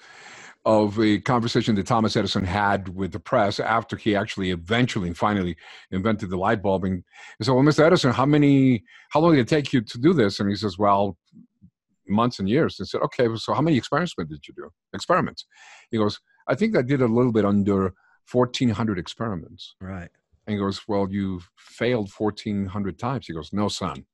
of 0.66 1.00
a 1.00 1.20
conversation 1.20 1.76
that 1.76 1.88
Thomas 1.88 2.16
Edison 2.16 2.44
had 2.44 2.90
with 2.90 3.12
the 3.12 3.20
press 3.20 3.60
after 3.60 3.96
he 3.96 4.16
actually 4.16 4.52
eventually 4.52 5.14
finally 5.14 5.56
invented 5.92 6.30
the 6.30 6.38
light 6.38 6.62
bulb. 6.62 6.84
And 6.84 7.04
he 7.38 7.46
said, 7.46 7.54
"Well, 7.54 7.64
Mr. 7.64 7.86
Edison, 7.86 8.12
how 8.12 8.26
many? 8.26 8.84
How 9.10 9.20
long 9.22 9.32
did 9.36 9.42
it 9.42 9.48
take 9.48 9.72
you 9.74 9.82
to 9.82 9.98
do 9.98 10.14
this?" 10.14 10.40
And 10.40 10.50
he 10.50 10.56
says, 10.56 10.78
"Well, 10.78 11.18
months 12.08 12.40
and 12.40 12.50
years." 12.50 12.80
And 12.80 12.88
said, 12.88 13.02
"Okay, 13.02 13.28
so 13.36 13.54
how 13.54 13.62
many 13.62 13.78
experiments 13.78 14.14
did 14.18 14.48
you 14.48 14.54
do? 14.54 14.70
Experiments?" 14.94 15.46
He 15.92 15.98
goes, 15.98 16.20
"I 16.48 16.56
think 16.56 16.76
I 16.76 16.82
did 16.82 17.02
a 17.02 17.08
little 17.08 17.32
bit 17.32 17.46
under." 17.46 17.94
1400 18.32 19.00
experiments. 19.00 19.76
Right. 19.82 20.10
And 20.46 20.54
he 20.54 20.58
goes, 20.58 20.82
Well, 20.88 21.08
you 21.10 21.42
failed 21.58 22.12
1400 22.12 23.00
times. 23.00 23.28
He 23.28 23.34
goes, 23.34 23.52
No, 23.54 23.68
son. 23.68 24.06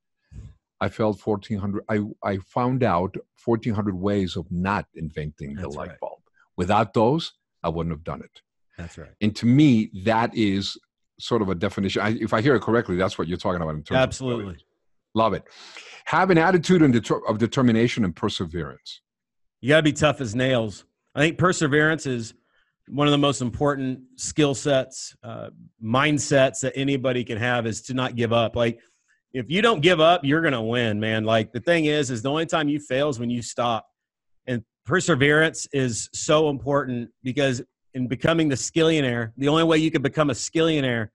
I 0.81 0.89
failed 0.89 1.19
1400. 1.21 1.83
I, 1.89 2.01
I 2.23 2.37
found 2.37 2.83
out 2.83 3.15
1400 3.45 3.95
ways 3.95 4.35
of 4.35 4.51
not 4.51 4.85
inventing 4.95 5.55
That's 5.55 5.69
the 5.69 5.69
light 5.69 5.89
right. 5.89 5.99
bulb. 5.99 6.14
Without 6.57 6.93
those, 6.93 7.33
I 7.63 7.69
wouldn't 7.69 7.93
have 7.93 8.03
done 8.03 8.21
it. 8.21 8.41
That's 8.77 8.97
right. 8.97 9.11
And 9.21 9.35
to 9.37 9.45
me, 9.45 9.91
that 10.03 10.35
is 10.35 10.77
sort 11.19 11.41
of 11.41 11.49
a 11.49 11.55
definition. 11.55 12.01
I, 12.01 12.09
if 12.19 12.33
I 12.33 12.41
hear 12.41 12.55
it 12.55 12.61
correctly, 12.61 12.95
that's 12.95 13.17
what 13.17 13.27
you're 13.27 13.37
talking 13.37 13.61
about 13.61 13.75
in 13.75 13.83
terms 13.83 13.99
Absolutely. 13.99 14.57
Love 15.13 15.33
it. 15.33 15.43
Have 16.05 16.29
an 16.29 16.37
attitude 16.37 16.81
of 16.81 17.37
determination 17.37 18.03
and 18.03 18.15
perseverance. 18.15 19.01
You 19.61 19.69
got 19.69 19.77
to 19.77 19.83
be 19.83 19.93
tough 19.93 20.19
as 20.19 20.35
nails. 20.35 20.85
I 21.15 21.19
think 21.21 21.37
perseverance 21.37 22.05
is 22.05 22.33
one 22.89 23.07
of 23.07 23.11
the 23.11 23.17
most 23.17 23.41
important 23.41 24.01
skill 24.17 24.53
sets, 24.53 25.15
uh, 25.23 25.49
mindsets 25.83 26.59
that 26.61 26.73
anybody 26.75 27.23
can 27.23 27.37
have 27.37 27.65
is 27.65 27.81
to 27.83 27.93
not 27.93 28.15
give 28.15 28.33
up. 28.33 28.55
Like, 28.55 28.79
if 29.33 29.49
you 29.49 29.61
don't 29.61 29.81
give 29.81 29.99
up, 29.99 30.21
you're 30.23 30.41
going 30.41 30.53
to 30.53 30.61
win, 30.61 30.99
man. 30.99 31.23
Like, 31.23 31.51
the 31.51 31.59
thing 31.61 31.85
is, 31.85 32.11
is 32.11 32.21
the 32.21 32.29
only 32.29 32.45
time 32.45 32.69
you 32.69 32.79
fail 32.79 33.09
is 33.09 33.19
when 33.19 33.29
you 33.29 33.41
stop. 33.41 33.87
Perseverance 34.85 35.67
is 35.73 36.09
so 36.13 36.49
important 36.49 37.09
because 37.23 37.61
in 37.93 38.07
becoming 38.07 38.49
the 38.49 38.55
skillionaire, 38.55 39.31
the 39.37 39.47
only 39.47 39.63
way 39.63 39.77
you 39.77 39.89
can 39.89 40.01
become 40.01 40.29
a 40.29 40.33
skillionaire 40.33 41.09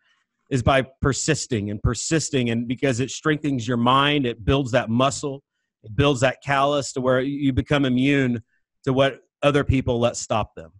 is 0.50 0.62
by 0.62 0.85
persisting 1.00 1.70
and 1.70 1.80
persisting. 1.83 2.50
And 2.50 2.66
because 2.66 3.00
it 3.00 3.11
strengthens 3.11 3.68
your 3.68 3.76
mind, 3.76 4.26
it 4.26 4.44
builds 4.44 4.72
that 4.72 4.90
muscle, 4.90 5.42
it 5.85 5.94
builds 5.94 6.20
that 6.20 6.38
callus 6.44 6.92
to 6.94 7.00
where 7.00 7.20
you 7.20 7.52
become 7.52 7.85
immune 7.85 8.42
to 8.85 8.92
what 8.92 9.20
other 9.42 9.62
people 9.62 10.00
let 10.00 10.16
stop 10.16 10.54
them. 10.56 10.72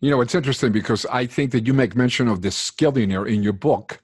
You 0.00 0.10
know, 0.10 0.20
it's 0.20 0.34
interesting 0.34 0.72
because 0.72 1.06
I 1.06 1.26
think 1.26 1.52
that 1.52 1.66
you 1.66 1.74
make 1.74 1.96
mention 1.96 2.28
of 2.28 2.42
this 2.42 2.70
skillionaire 2.70 3.26
in 3.26 3.42
your 3.42 3.52
book 3.52 4.00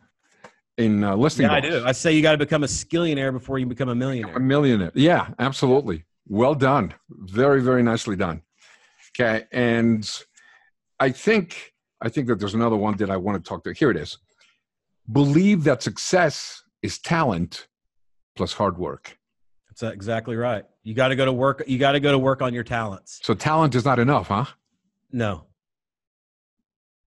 in 0.79 1.05
uh, 1.05 1.16
listing. 1.16 1.46
Yeah, 1.46 1.52
I 1.52 1.61
do. 1.61 1.85
I 1.85 1.92
say 1.92 2.12
you 2.12 2.22
got 2.22 2.33
to 2.33 2.38
become 2.38 2.64
a 2.64 2.66
skillionaire 2.66 3.33
before 3.33 3.59
you 3.59 3.66
become 3.66 3.88
a 3.88 3.94
millionaire. 3.94 4.37
A 4.37 4.40
millionaire. 4.40 4.92
Yeah, 4.94 5.29
absolutely. 5.38 6.05
Well 6.27 6.55
done. 6.55 6.95
Very, 7.09 7.62
very 7.62 7.83
nicely 7.83 8.17
done. 8.17 8.43
Okay, 9.19 9.45
and 9.53 10.09
I 11.01 11.11
think 11.11 11.73
I 12.03 12.09
think 12.09 12.29
that 12.29 12.39
there's 12.39 12.55
another 12.55 12.77
one 12.77 12.97
that 12.99 13.11
I 13.11 13.17
want 13.17 13.43
to 13.43 13.49
talk 13.49 13.65
to. 13.65 13.73
Here 13.73 13.91
it 13.91 13.97
is. 13.97 14.19
Believe 15.11 15.65
that 15.65 15.83
success 15.83 16.62
is 16.83 16.99
talent 16.99 17.69
plus 18.37 18.53
hard 18.53 18.77
work. 18.77 19.19
That's 19.69 19.95
exactly 19.95 20.37
right. 20.37 20.65
You 20.83 20.95
got 20.95 21.09
to 21.09 21.17
go 21.17 21.25
to 21.25 21.33
work. 21.33 21.62
You 21.67 21.79
got 21.79 21.93
to 21.93 22.01
go 22.01 22.12
to 22.12 22.19
work 22.19 22.43
on 22.43 22.53
your 22.53 22.65
talents. 22.65 23.21
So 23.23 23.35
talent 23.35 23.75
is 23.75 23.85
not 23.85 23.99
enough, 23.99 24.29
huh? 24.29 24.47
No. 25.12 25.47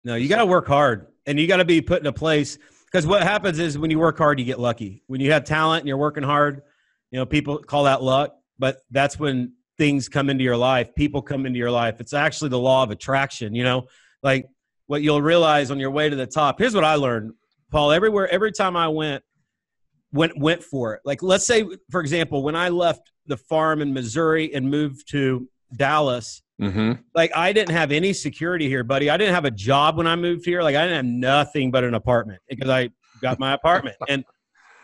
No, 0.04 0.16
you 0.16 0.28
got 0.28 0.38
to 0.38 0.46
work 0.46 0.68
hard 0.68 1.08
and 1.26 1.40
you 1.40 1.48
got 1.48 1.58
to 1.58 1.66
be 1.66 1.82
put 1.82 2.02
in 2.02 2.08
a 2.08 2.14
place 2.14 2.58
because 2.86 3.06
what 3.06 3.24
happens 3.24 3.60
is 3.60 3.78
when 3.78 3.92
you 3.92 4.00
work 4.00 4.18
hard, 4.18 4.40
you 4.40 4.46
get 4.46 4.60
lucky. 4.60 5.04
When 5.08 5.22
you 5.22 5.32
have 5.32 5.44
talent 5.44 5.82
and 5.82 5.88
you're 5.88 5.98
working 5.98 6.24
hard, 6.24 6.62
you 7.12 7.20
know, 7.20 7.26
people 7.26 7.60
call 7.60 7.84
that 7.84 8.02
luck, 8.02 8.36
but 8.60 8.78
that's 8.92 9.20
when 9.20 9.54
things 9.78 10.10
come 10.10 10.30
into 10.30 10.44
your 10.44 10.58
life, 10.58 10.94
people 10.96 11.22
come 11.22 11.46
into 11.46 11.58
your 11.58 11.72
life. 11.72 12.00
It's 12.00 12.14
actually 12.14 12.50
the 12.50 12.60
law 12.60 12.84
of 12.84 12.92
attraction, 12.92 13.56
you 13.56 13.64
know, 13.64 13.88
like 14.22 14.48
what 14.88 15.02
you'll 15.02 15.22
realize 15.22 15.72
on 15.72 15.80
your 15.80 15.92
way 15.92 16.10
to 16.10 16.16
the 16.16 16.28
top. 16.28 16.60
Here's 16.60 16.76
what 16.76 16.84
I 16.84 16.96
learned, 16.96 17.34
Paul, 17.72 17.92
everywhere, 17.92 18.28
every 18.30 18.52
time 18.52 18.76
I 18.76 18.88
went, 18.88 19.24
went, 20.12 20.38
went 20.38 20.64
for 20.64 20.94
it. 20.94 21.02
Like, 21.06 21.24
let's 21.24 21.46
say, 21.46 21.66
for 21.90 22.02
example, 22.02 22.44
when 22.44 22.56
I 22.56 22.70
left 22.70 23.12
the 23.26 23.38
farm 23.38 23.82
in 23.82 23.94
Missouri 23.94 24.54
and 24.54 24.70
moved 24.70 25.10
to 25.12 25.48
Dallas, 25.76 26.42
Mm-hmm. 26.62 26.92
Like 27.16 27.36
I 27.36 27.54
didn't 27.54 27.74
have 27.76 27.92
any 27.92 28.14
security 28.14 28.68
here, 28.68 28.84
buddy. 28.84 29.10
I 29.10 29.18
didn't 29.18 29.34
have 29.34 29.46
a 29.46 29.52
job 29.52 29.98
when 29.98 30.06
I 30.06 30.16
moved 30.16 30.46
here. 30.46 30.62
Like 30.62 30.76
I 30.76 30.84
didn't 30.84 30.98
have 30.98 31.06
nothing 31.06 31.72
but 31.72 31.84
an 31.84 31.96
apartment 31.96 32.40
because 32.48 32.70
I 32.70 32.90
got 33.22 33.40
my 33.40 33.54
apartment. 33.54 33.96
And 34.08 34.24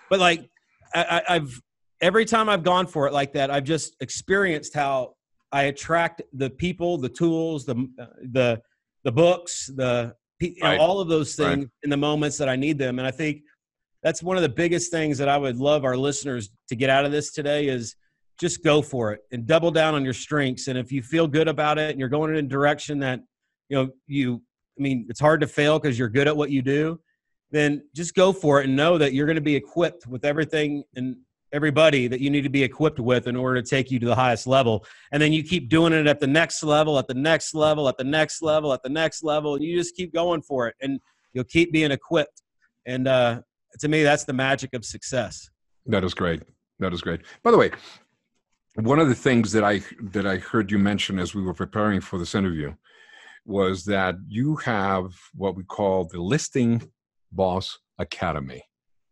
but 0.10 0.20
like 0.20 0.50
I, 0.94 1.22
I've 1.30 1.62
every 2.02 2.26
time 2.26 2.50
I've 2.50 2.64
gone 2.64 2.88
for 2.88 3.08
it 3.08 3.14
like 3.14 3.34
that, 3.34 3.52
I've 3.52 3.64
just 3.64 3.96
experienced 4.00 4.74
how 4.74 5.16
I 5.52 5.64
attract 5.64 6.22
the 6.34 6.50
people, 6.50 6.98
the 6.98 7.10
tools, 7.10 7.66
the 7.66 7.88
the 8.32 8.62
the 9.04 9.12
books, 9.12 9.72
the 9.76 10.14
you 10.40 10.56
know, 10.62 10.70
right. 10.70 10.80
all 10.80 11.00
of 11.00 11.08
those 11.08 11.36
things 11.36 11.58
right. 11.58 11.70
in 11.84 11.90
the 11.90 11.98
moments 11.98 12.38
that 12.38 12.50
I 12.50 12.56
need 12.56 12.78
them. 12.78 13.00
And 13.00 13.08
I 13.08 13.12
think 13.12 13.42
that's 14.04 14.22
one 14.22 14.38
of 14.38 14.44
the 14.44 14.50
biggest 14.50 14.92
things 14.92 15.18
that 15.18 15.30
I 15.30 15.38
would 15.38 15.58
love 15.58 15.84
our 15.84 15.98
listeners 15.98 16.50
to 16.70 16.76
get 16.76 16.90
out 16.90 17.06
of 17.06 17.12
this 17.12 17.32
today 17.32 17.68
is 17.68 17.96
just 18.40 18.64
go 18.64 18.82
for 18.82 19.14
it 19.14 19.22
and 19.32 19.48
double 19.48 19.72
down 19.72 19.96
on 19.96 20.04
your 20.04 20.14
strengths. 20.14 20.68
And 20.68 20.78
if 20.78 20.92
you 20.92 21.02
feel 21.02 21.28
good 21.28 21.48
about 21.48 21.80
it 21.80 21.92
and 21.92 22.00
you're 22.00 22.10
going 22.10 22.30
in 22.30 22.46
a 22.46 22.48
direction 22.48 23.00
that, 23.00 23.22
you 23.70 23.78
know, 23.78 23.90
you, 24.06 24.42
I 24.78 24.82
mean, 24.82 25.08
it's 25.10 25.20
hard 25.20 25.42
to 25.42 25.48
fail 25.48 25.80
because 25.80 25.98
you're 25.98 26.10
good 26.10 26.28
at 26.28 26.38
what 26.38 26.52
you 26.52 26.62
do, 26.62 27.00
then 27.50 27.82
just 27.96 28.14
go 28.14 28.32
for 28.32 28.62
it 28.62 28.68
and 28.68 28.76
know 28.76 28.98
that 28.98 29.14
you're 29.14 29.26
going 29.26 29.36
to 29.36 29.42
be 29.42 29.56
equipped 29.56 30.06
with 30.06 30.24
everything 30.24 30.84
and 30.96 31.16
everybody 31.54 32.08
that 32.08 32.20
you 32.20 32.30
need 32.30 32.44
to 32.44 32.50
be 32.50 32.64
equipped 32.64 33.00
with 33.00 33.28
in 33.28 33.36
order 33.36 33.62
to 33.62 33.68
take 33.68 33.90
you 33.90 34.00
to 34.00 34.06
the 34.06 34.16
highest 34.16 34.48
level. 34.48 34.86
And 35.12 35.22
then 35.22 35.32
you 35.32 35.44
keep 35.44 35.70
doing 35.70 35.94
it 35.94 36.08
at 36.08 36.20
the 36.20 36.28
next 36.28 36.64
level, 36.64 37.00
at 37.00 37.08
the 37.08 37.14
next 37.14 37.56
level, 37.56 37.88
at 37.88 37.98
the 37.98 38.04
next 38.04 38.42
level, 38.42 38.74
at 38.74 38.84
the 38.84 38.90
next 38.90 39.24
level, 39.24 39.56
and 39.56 39.64
you 39.64 39.78
just 39.78 39.96
keep 39.96 40.14
going 40.14 40.42
for 40.42 40.68
it, 40.68 40.76
and 40.82 41.00
you'll 41.34 41.46
keep 41.46 41.72
being 41.72 41.92
equipped. 41.92 42.42
And 42.86 43.08
uh, 43.08 43.42
to 43.80 43.88
me, 43.88 44.04
that's 44.04 44.26
the 44.26 44.34
magic 44.34 44.74
of 44.74 44.86
success. 44.86 45.50
That 45.86 46.04
is 46.04 46.14
great. 46.14 46.44
That 46.80 46.94
is 46.94 47.02
great. 47.02 47.22
By 47.44 47.52
the 47.52 47.58
way, 47.58 47.72
one 48.76 49.00
of 49.00 49.08
the 49.08 49.16
things 49.16 49.52
that 49.54 49.64
I 49.64 49.82
that 50.12 50.28
I 50.28 50.38
heard 50.38 50.72
you 50.72 50.78
mention 50.78 51.18
as 51.18 51.34
we 51.34 51.42
were 51.42 51.54
preparing 51.54 52.02
for 52.02 52.20
this 52.20 52.36
interview 52.36 52.74
was 53.46 53.86
that 53.86 54.16
you 54.28 54.58
have 54.58 55.16
what 55.34 55.56
we 55.56 55.64
call 55.64 56.06
the 56.06 56.22
Listing 56.22 56.92
Boss 57.32 57.80
Academy. 57.98 58.62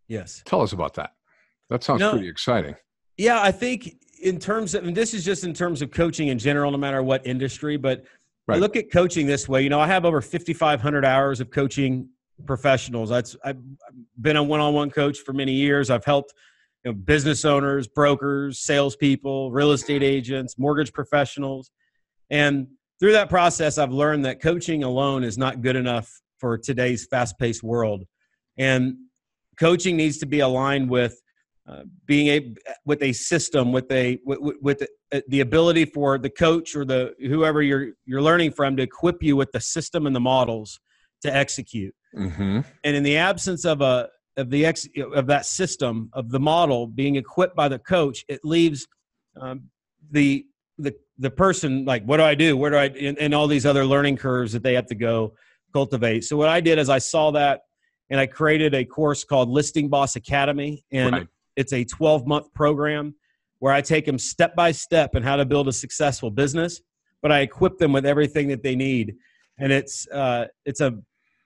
Yes. 0.07 0.43
Tell 0.45 0.61
us 0.61 0.73
about 0.73 0.93
that. 0.95 1.14
That 1.69 1.83
sounds 1.83 2.03
pretty 2.03 2.29
exciting. 2.29 2.75
Yeah, 3.17 3.41
I 3.41 3.51
think 3.51 3.95
in 4.21 4.39
terms 4.39 4.75
of, 4.75 4.85
and 4.85 4.95
this 4.95 5.13
is 5.13 5.23
just 5.23 5.43
in 5.43 5.53
terms 5.53 5.81
of 5.81 5.91
coaching 5.91 6.27
in 6.29 6.39
general, 6.39 6.71
no 6.71 6.77
matter 6.77 7.01
what 7.03 7.25
industry, 7.25 7.77
but 7.77 8.03
right. 8.47 8.55
I 8.55 8.59
look 8.59 8.75
at 8.75 8.91
coaching 8.91 9.25
this 9.25 9.47
way. 9.47 9.61
You 9.61 9.69
know, 9.69 9.79
I 9.79 9.87
have 9.87 10.05
over 10.05 10.21
5,500 10.21 11.05
hours 11.05 11.39
of 11.39 11.49
coaching 11.51 12.09
professionals. 12.45 13.09
That's, 13.09 13.35
I've 13.43 13.57
been 14.19 14.35
a 14.35 14.43
one 14.43 14.59
on 14.59 14.73
one 14.73 14.89
coach 14.89 15.19
for 15.19 15.33
many 15.33 15.53
years. 15.53 15.89
I've 15.89 16.05
helped 16.05 16.33
you 16.83 16.91
know, 16.91 16.97
business 16.97 17.45
owners, 17.45 17.87
brokers, 17.87 18.59
salespeople, 18.59 19.51
real 19.51 19.71
estate 19.71 20.03
agents, 20.03 20.57
mortgage 20.57 20.93
professionals. 20.93 21.71
And 22.29 22.67
through 22.99 23.13
that 23.13 23.29
process, 23.29 23.77
I've 23.77 23.91
learned 23.91 24.25
that 24.25 24.41
coaching 24.41 24.83
alone 24.83 25.23
is 25.23 25.37
not 25.37 25.61
good 25.61 25.75
enough 25.75 26.09
for 26.39 26.57
today's 26.57 27.05
fast 27.05 27.37
paced 27.39 27.63
world. 27.63 28.03
And 28.57 28.95
coaching 29.59 29.97
needs 29.97 30.17
to 30.19 30.25
be 30.25 30.39
aligned 30.39 30.89
with 30.89 31.21
uh, 31.67 31.81
being 32.05 32.27
a 32.27 32.53
with 32.85 33.01
a 33.01 33.11
system 33.11 33.71
with 33.71 33.91
a 33.91 34.19
with, 34.23 34.39
with 34.61 34.79
the, 34.79 34.87
uh, 35.11 35.21
the, 35.29 35.39
ability 35.39 35.83
for 35.83 36.19
the 36.19 36.29
coach 36.29 36.75
or 36.75 36.85
the 36.85 37.15
whoever 37.19 37.61
you're 37.61 37.87
you're 38.05 38.21
learning 38.21 38.51
from 38.51 38.77
to 38.77 38.83
equip 38.83 39.23
you 39.23 39.35
with 39.35 39.51
the 39.51 39.59
system 39.59 40.05
and 40.05 40.15
the 40.15 40.19
models 40.19 40.79
to 41.23 41.35
execute. 41.35 41.93
Mm-hmm. 42.15 42.59
and 42.83 42.95
in 42.95 43.01
the 43.01 43.17
absence 43.17 43.65
of 43.65 43.81
a 43.81 44.09
of 44.37 44.49
the 44.51 44.63
ex 44.65 44.87
of 45.15 45.25
that 45.25 45.45
system 45.45 46.09
of 46.13 46.29
the 46.29 46.39
model 46.39 46.87
being 46.87 47.15
equipped 47.15 47.55
by 47.55 47.67
the 47.67 47.79
coach 47.79 48.23
it 48.29 48.39
leaves 48.43 48.87
um, 49.41 49.63
the 50.11 50.45
the 50.77 50.93
the 51.17 51.31
person 51.31 51.83
like 51.83 52.03
what 52.05 52.17
do 52.17 52.23
i 52.23 52.35
do? 52.35 52.55
Where 52.55 52.69
do 52.69 52.77
i 52.77 52.85
and, 52.85 53.17
and 53.17 53.33
all 53.33 53.47
these 53.47 53.65
other 53.65 53.85
learning 53.85 54.17
curves 54.17 54.53
that 54.53 54.61
they 54.61 54.75
have 54.75 54.85
to 54.87 54.95
go 54.95 55.33
cultivate. 55.73 56.25
So 56.25 56.37
what 56.37 56.49
i 56.49 56.61
did 56.61 56.77
is 56.77 56.89
i 56.89 56.99
saw 56.99 57.31
that 57.31 57.61
and 58.11 58.19
i 58.19 58.27
created 58.27 58.75
a 58.75 58.85
course 58.85 59.23
called 59.23 59.49
listing 59.49 59.89
boss 59.89 60.15
academy. 60.15 60.85
And 60.91 61.11
right 61.11 61.27
it's 61.55 61.73
a 61.73 61.83
12 61.83 62.27
month 62.27 62.53
program 62.53 63.15
where 63.59 63.73
I 63.73 63.81
take 63.81 64.05
them 64.05 64.19
step 64.19 64.55
by 64.55 64.71
step 64.71 65.15
in 65.15 65.23
how 65.23 65.35
to 65.35 65.45
build 65.45 65.67
a 65.67 65.73
successful 65.73 66.29
business, 66.29 66.81
but 67.21 67.31
I 67.31 67.39
equip 67.39 67.77
them 67.77 67.93
with 67.93 68.05
everything 68.05 68.49
that 68.49 68.63
they 68.63 68.75
need. 68.75 69.15
And 69.57 69.71
it's 69.71 70.07
uh, 70.09 70.45
it's 70.65 70.81
a 70.81 70.97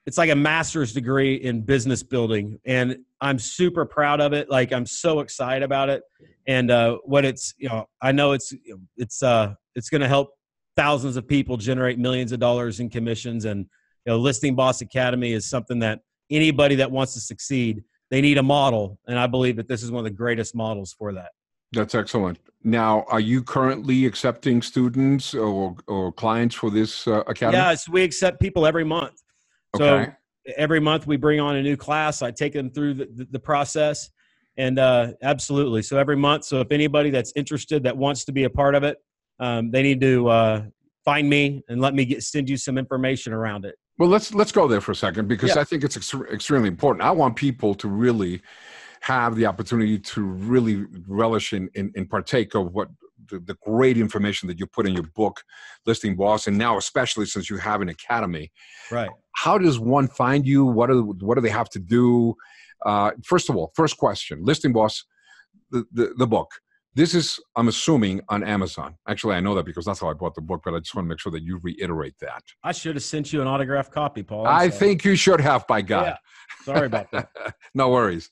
it's 0.05 0.17
like 0.17 0.31
a 0.31 0.35
master's 0.35 0.91
degree 0.91 1.35
in 1.35 1.61
business 1.61 2.01
building, 2.01 2.59
and 2.65 2.97
I'm 3.21 3.37
super 3.37 3.85
proud 3.85 4.21
of 4.21 4.33
it. 4.33 4.49
Like 4.49 4.73
I'm 4.73 4.87
so 4.87 5.19
excited 5.19 5.61
about 5.61 5.89
it, 5.89 6.01
and 6.47 6.71
uh, 6.71 6.97
what 7.05 7.25
it's 7.25 7.53
you 7.57 7.69
know 7.69 7.87
I 8.01 8.11
know 8.11 8.31
it's 8.31 8.51
it's 8.97 9.21
uh, 9.21 9.53
it's 9.75 9.89
going 9.89 10.01
to 10.01 10.07
help 10.07 10.31
thousands 10.75 11.15
of 11.15 11.27
people 11.27 11.57
generate 11.57 11.99
millions 11.99 12.31
of 12.31 12.39
dollars 12.39 12.79
in 12.79 12.89
commissions, 12.89 13.45
and 13.45 13.67
you 14.05 14.11
know 14.11 14.17
Listing 14.17 14.55
Boss 14.55 14.81
Academy 14.81 15.31
is 15.31 15.47
something 15.47 15.77
that 15.79 15.99
anybody 16.31 16.73
that 16.75 16.89
wants 16.89 17.13
to 17.13 17.19
succeed 17.19 17.83
they 18.09 18.21
need 18.21 18.37
a 18.37 18.43
model, 18.43 18.99
and 19.07 19.19
I 19.19 19.27
believe 19.27 19.55
that 19.57 19.67
this 19.67 19.83
is 19.83 19.91
one 19.91 19.99
of 19.99 20.11
the 20.11 20.17
greatest 20.17 20.55
models 20.55 20.93
for 20.97 21.13
that. 21.13 21.31
That's 21.71 21.93
excellent. 21.93 22.39
Now, 22.63 23.05
are 23.09 23.19
you 23.19 23.43
currently 23.43 24.05
accepting 24.05 24.61
students 24.61 25.33
or, 25.33 25.75
or 25.87 26.11
clients 26.11 26.55
for 26.55 26.71
this 26.71 27.07
uh, 27.07 27.21
academy? 27.27 27.57
Yes, 27.57 27.87
we 27.87 28.01
accept 28.03 28.41
people 28.41 28.65
every 28.65 28.83
month. 28.83 29.21
Okay. 29.75 30.05
So 30.05 30.53
every 30.57 30.79
month 30.79 31.05
we 31.05 31.15
bring 31.15 31.39
on 31.39 31.55
a 31.55 31.61
new 31.61 31.77
class. 31.77 32.21
I 32.21 32.31
take 32.31 32.53
them 32.53 32.71
through 32.71 32.95
the, 32.95 33.05
the, 33.13 33.27
the 33.31 33.39
process, 33.39 34.09
and 34.57 34.79
uh, 34.79 35.13
absolutely. 35.21 35.83
So 35.83 35.97
every 35.97 36.17
month. 36.17 36.45
So 36.45 36.59
if 36.59 36.71
anybody 36.71 37.11
that's 37.11 37.31
interested 37.35 37.83
that 37.83 37.95
wants 37.95 38.25
to 38.25 38.31
be 38.31 38.45
a 38.45 38.49
part 38.49 38.73
of 38.75 38.83
it, 38.83 38.97
um, 39.39 39.71
they 39.71 39.83
need 39.83 40.01
to 40.01 40.27
uh, 40.27 40.63
find 41.05 41.29
me 41.29 41.63
and 41.69 41.79
let 41.79 41.93
me 41.93 42.03
get, 42.03 42.23
send 42.23 42.49
you 42.49 42.57
some 42.57 42.77
information 42.77 43.31
around 43.31 43.65
it. 43.65 43.75
Well, 43.99 44.07
let's 44.07 44.33
let's 44.33 44.53
go 44.53 44.67
there 44.67 44.79
for 44.79 44.93
a 44.93 44.95
second 44.95 45.27
because 45.27 45.55
yeah. 45.55 45.61
I 45.61 45.65
think 45.65 45.83
it's 45.83 45.97
ex- 45.97 46.15
extremely 46.31 46.69
important. 46.69 47.03
I 47.03 47.11
want 47.11 47.35
people 47.35 47.75
to 47.75 47.87
really 47.89 48.41
have 49.01 49.35
the 49.35 49.45
opportunity 49.45 49.99
to 49.99 50.21
really 50.21 50.85
relish 51.05 51.51
in, 51.53 51.69
in, 51.75 51.91
in, 51.95 52.05
partake 52.05 52.55
of 52.55 52.73
what 52.73 52.89
the, 53.29 53.39
the, 53.39 53.55
great 53.65 53.97
information 53.97 54.47
that 54.47 54.59
you 54.59 54.67
put 54.67 54.85
in 54.85 54.93
your 54.93 55.03
book, 55.15 55.41
Listing 55.85 56.17
Boss, 56.17 56.47
and 56.47 56.57
now 56.57 56.77
especially 56.77 57.25
since 57.25 57.49
you 57.49 57.57
have 57.57 57.81
an 57.81 57.89
academy. 57.89 58.51
Right. 58.91 59.09
How 59.35 59.57
does 59.57 59.79
one 59.79 60.07
find 60.07 60.45
you? 60.45 60.65
What 60.65 60.87
do 60.87 61.13
what 61.19 61.35
do 61.35 61.41
they 61.41 61.49
have 61.49 61.69
to 61.71 61.79
do? 61.79 62.35
Uh, 62.85 63.11
first 63.25 63.49
of 63.49 63.57
all, 63.57 63.73
first 63.75 63.97
question: 63.97 64.45
Listing 64.45 64.71
Boss, 64.71 65.03
the, 65.71 65.85
the, 65.91 66.13
the 66.17 66.27
book 66.27 66.49
this 66.99 67.15
is, 67.15 67.39
I'm 67.55 67.69
assuming, 67.69 68.19
on 68.27 68.43
Amazon. 68.43 68.95
Actually, 69.07 69.35
I 69.35 69.39
know 69.39 69.55
that 69.55 69.65
because 69.65 69.85
that's 69.85 70.01
how 70.01 70.09
I 70.09 70.13
bought 70.13 70.35
the 70.35 70.41
book, 70.41 70.63
but 70.65 70.73
I 70.73 70.79
just 70.79 70.93
want 70.93 71.05
to 71.05 71.09
make 71.09 71.19
sure 71.19 71.31
that 71.31 71.43
you 71.43 71.57
reiterate 71.63 72.15
that. 72.19 72.43
I 72.61 72.73
should 72.73 72.97
have 72.97 73.03
sent 73.03 73.31
you 73.31 73.41
an 73.41 73.47
autographed 73.47 73.93
copy, 73.93 74.21
Paul. 74.21 74.45
I'm 74.45 74.53
i 74.53 74.67
sorry. 74.67 74.79
think 74.79 75.05
you 75.05 75.15
should 75.15 75.39
have, 75.39 75.65
by 75.65 75.81
God. 75.81 76.07
Yeah. 76.07 76.65
Sorry 76.65 76.87
about 76.87 77.09
that. 77.11 77.29
no 77.73 77.89
worries. 77.89 78.29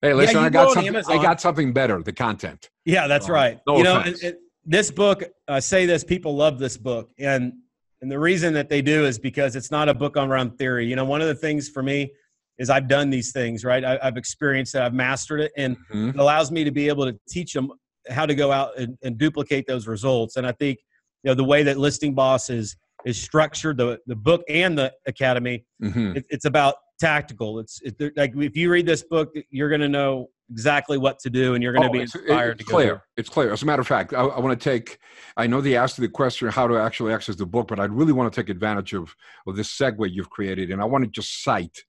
Hey, 0.00 0.14
listen, 0.14 0.36
yeah, 0.36 0.46
I 0.46 0.48
got 0.48 0.72
something. 0.72 0.96
I 0.96 1.22
got 1.22 1.40
something 1.42 1.74
better. 1.74 2.02
The 2.02 2.14
content. 2.14 2.70
Yeah, 2.86 3.06
that's 3.08 3.28
uh, 3.28 3.34
right. 3.34 3.58
No 3.66 3.76
you 3.76 3.84
know, 3.84 4.00
it, 4.00 4.22
it, 4.22 4.38
this 4.64 4.90
book. 4.90 5.22
I 5.46 5.60
say 5.60 5.84
this. 5.84 6.02
People 6.02 6.34
love 6.34 6.58
this 6.58 6.78
book, 6.78 7.10
and 7.18 7.52
and 8.00 8.10
the 8.10 8.18
reason 8.18 8.54
that 8.54 8.70
they 8.70 8.80
do 8.80 9.04
is 9.04 9.18
because 9.18 9.54
it's 9.54 9.70
not 9.70 9.90
a 9.90 9.94
book 9.94 10.16
on 10.16 10.30
around 10.30 10.56
theory. 10.56 10.86
You 10.86 10.96
know, 10.96 11.04
one 11.04 11.20
of 11.20 11.28
the 11.28 11.34
things 11.34 11.68
for 11.68 11.82
me 11.82 12.10
is 12.58 12.70
I've 12.70 12.88
done 12.88 13.10
these 13.10 13.32
things, 13.32 13.64
right? 13.64 13.84
I, 13.84 13.98
have 14.02 14.16
experienced 14.16 14.74
it, 14.74 14.82
I've 14.82 14.94
mastered 14.94 15.40
it, 15.40 15.52
and 15.56 15.76
mm-hmm. 15.76 16.10
it 16.10 16.16
allows 16.16 16.50
me 16.50 16.64
to 16.64 16.70
be 16.70 16.88
able 16.88 17.04
to 17.06 17.18
teach 17.28 17.52
them 17.52 17.70
how 18.08 18.26
to 18.26 18.34
go 18.34 18.52
out 18.52 18.76
and, 18.78 18.98
and, 19.02 19.18
duplicate 19.18 19.66
those 19.66 19.86
results. 19.86 20.36
And 20.36 20.46
I 20.46 20.52
think 20.52 20.78
you 21.22 21.30
know 21.30 21.34
the 21.34 21.44
way 21.44 21.62
that 21.62 21.78
Listing 21.78 22.14
Boss 22.14 22.50
is 22.50 22.76
is 23.04 23.20
structured, 23.20 23.76
the 23.76 23.98
the 24.06 24.16
book 24.16 24.42
and 24.48 24.76
the 24.76 24.92
academy, 25.06 25.64
mm-hmm. 25.82 26.16
it, 26.16 26.26
it's 26.30 26.44
about 26.44 26.76
tactical. 27.00 27.58
It's 27.58 27.80
it, 27.82 28.16
like 28.16 28.32
if 28.36 28.56
you 28.56 28.70
read 28.70 28.86
this 28.86 29.02
book, 29.02 29.34
you're 29.50 29.68
going 29.68 29.80
to 29.80 29.88
know 29.88 30.30
exactly 30.50 30.98
what 30.98 31.18
to 31.20 31.30
do, 31.30 31.54
and 31.54 31.62
you're 31.62 31.72
going 31.72 31.82
to 31.82 31.88
oh, 31.88 31.92
be 31.92 32.00
inspired. 32.00 32.52
It's, 32.52 32.62
it's 32.62 32.70
clear. 32.70 32.86
There. 32.86 33.04
It's 33.16 33.28
clear. 33.28 33.52
As 33.52 33.62
a 33.62 33.66
matter 33.66 33.80
of 33.80 33.88
fact, 33.88 34.12
I, 34.12 34.22
I 34.22 34.40
want 34.40 34.58
to 34.58 34.70
take. 34.70 34.98
I 35.36 35.46
know 35.46 35.60
they 35.60 35.76
asked 35.76 35.96
the 35.96 36.08
question 36.08 36.48
how 36.48 36.66
to 36.66 36.76
actually 36.78 37.12
access 37.12 37.36
the 37.36 37.46
book, 37.46 37.68
but 37.68 37.80
I 37.80 37.84
really 37.84 38.12
want 38.12 38.32
to 38.32 38.40
take 38.40 38.48
advantage 38.48 38.94
of 38.94 39.14
of 39.46 39.56
this 39.56 39.76
segue 39.76 40.10
you've 40.10 40.30
created, 40.30 40.70
and 40.70 40.80
I 40.80 40.84
want 40.84 41.04
to 41.04 41.10
just 41.10 41.42
cite 41.42 41.84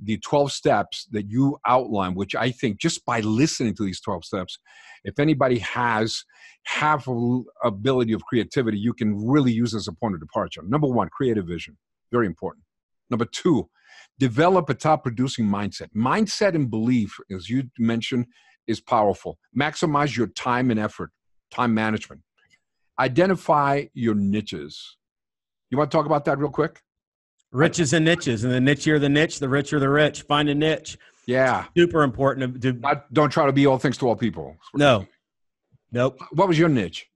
the 0.00 0.18
12 0.18 0.52
steps 0.52 1.06
that 1.10 1.28
you 1.28 1.58
outline, 1.66 2.14
which 2.14 2.34
I 2.34 2.50
think 2.50 2.80
just 2.80 3.04
by 3.04 3.20
listening 3.20 3.74
to 3.76 3.84
these 3.84 4.00
12 4.00 4.24
steps, 4.24 4.58
if 5.04 5.18
anybody 5.18 5.58
has 5.58 6.24
half 6.64 7.08
ability 7.64 8.12
of 8.12 8.24
creativity, 8.24 8.78
you 8.78 8.94
can 8.94 9.16
really 9.26 9.52
use 9.52 9.74
as 9.74 9.88
a 9.88 9.92
point 9.92 10.14
of 10.14 10.20
departure. 10.20 10.62
Number 10.64 10.86
one, 10.86 11.08
creative 11.08 11.46
vision, 11.46 11.76
very 12.10 12.26
important. 12.26 12.64
Number 13.10 13.24
two, 13.24 13.68
develop 14.18 14.70
a 14.70 14.74
top 14.74 15.02
producing 15.02 15.46
mindset. 15.46 15.88
Mindset 15.94 16.54
and 16.54 16.70
belief, 16.70 17.16
as 17.34 17.48
you 17.48 17.64
mentioned, 17.78 18.26
is 18.66 18.80
powerful. 18.80 19.38
Maximize 19.58 20.16
your 20.16 20.28
time 20.28 20.70
and 20.70 20.78
effort, 20.78 21.10
time 21.50 21.74
management. 21.74 22.22
Identify 22.98 23.86
your 23.94 24.14
niches. 24.14 24.96
You 25.70 25.78
want 25.78 25.90
to 25.90 25.96
talk 25.96 26.06
about 26.06 26.24
that 26.26 26.38
real 26.38 26.50
quick? 26.50 26.80
Riches 27.52 27.92
and 27.92 28.04
niches, 28.04 28.44
and 28.44 28.52
the 28.52 28.74
nichier 28.74 28.98
the 28.98 29.08
niche, 29.08 29.38
the 29.38 29.48
richer 29.48 29.78
the 29.78 29.88
rich. 29.88 30.22
Find 30.22 30.48
a 30.48 30.54
niche. 30.54 30.96
Yeah, 31.26 31.66
super 31.76 32.02
important. 32.02 32.62
To, 32.62 32.72
Not, 32.72 33.12
don't 33.12 33.30
try 33.30 33.46
to 33.46 33.52
be 33.52 33.66
all 33.66 33.78
things 33.78 33.98
to 33.98 34.08
all 34.08 34.16
people. 34.16 34.56
No, 34.74 35.06
nope. 35.92 36.18
What 36.32 36.48
was 36.48 36.58
your 36.58 36.68
niche 36.68 37.08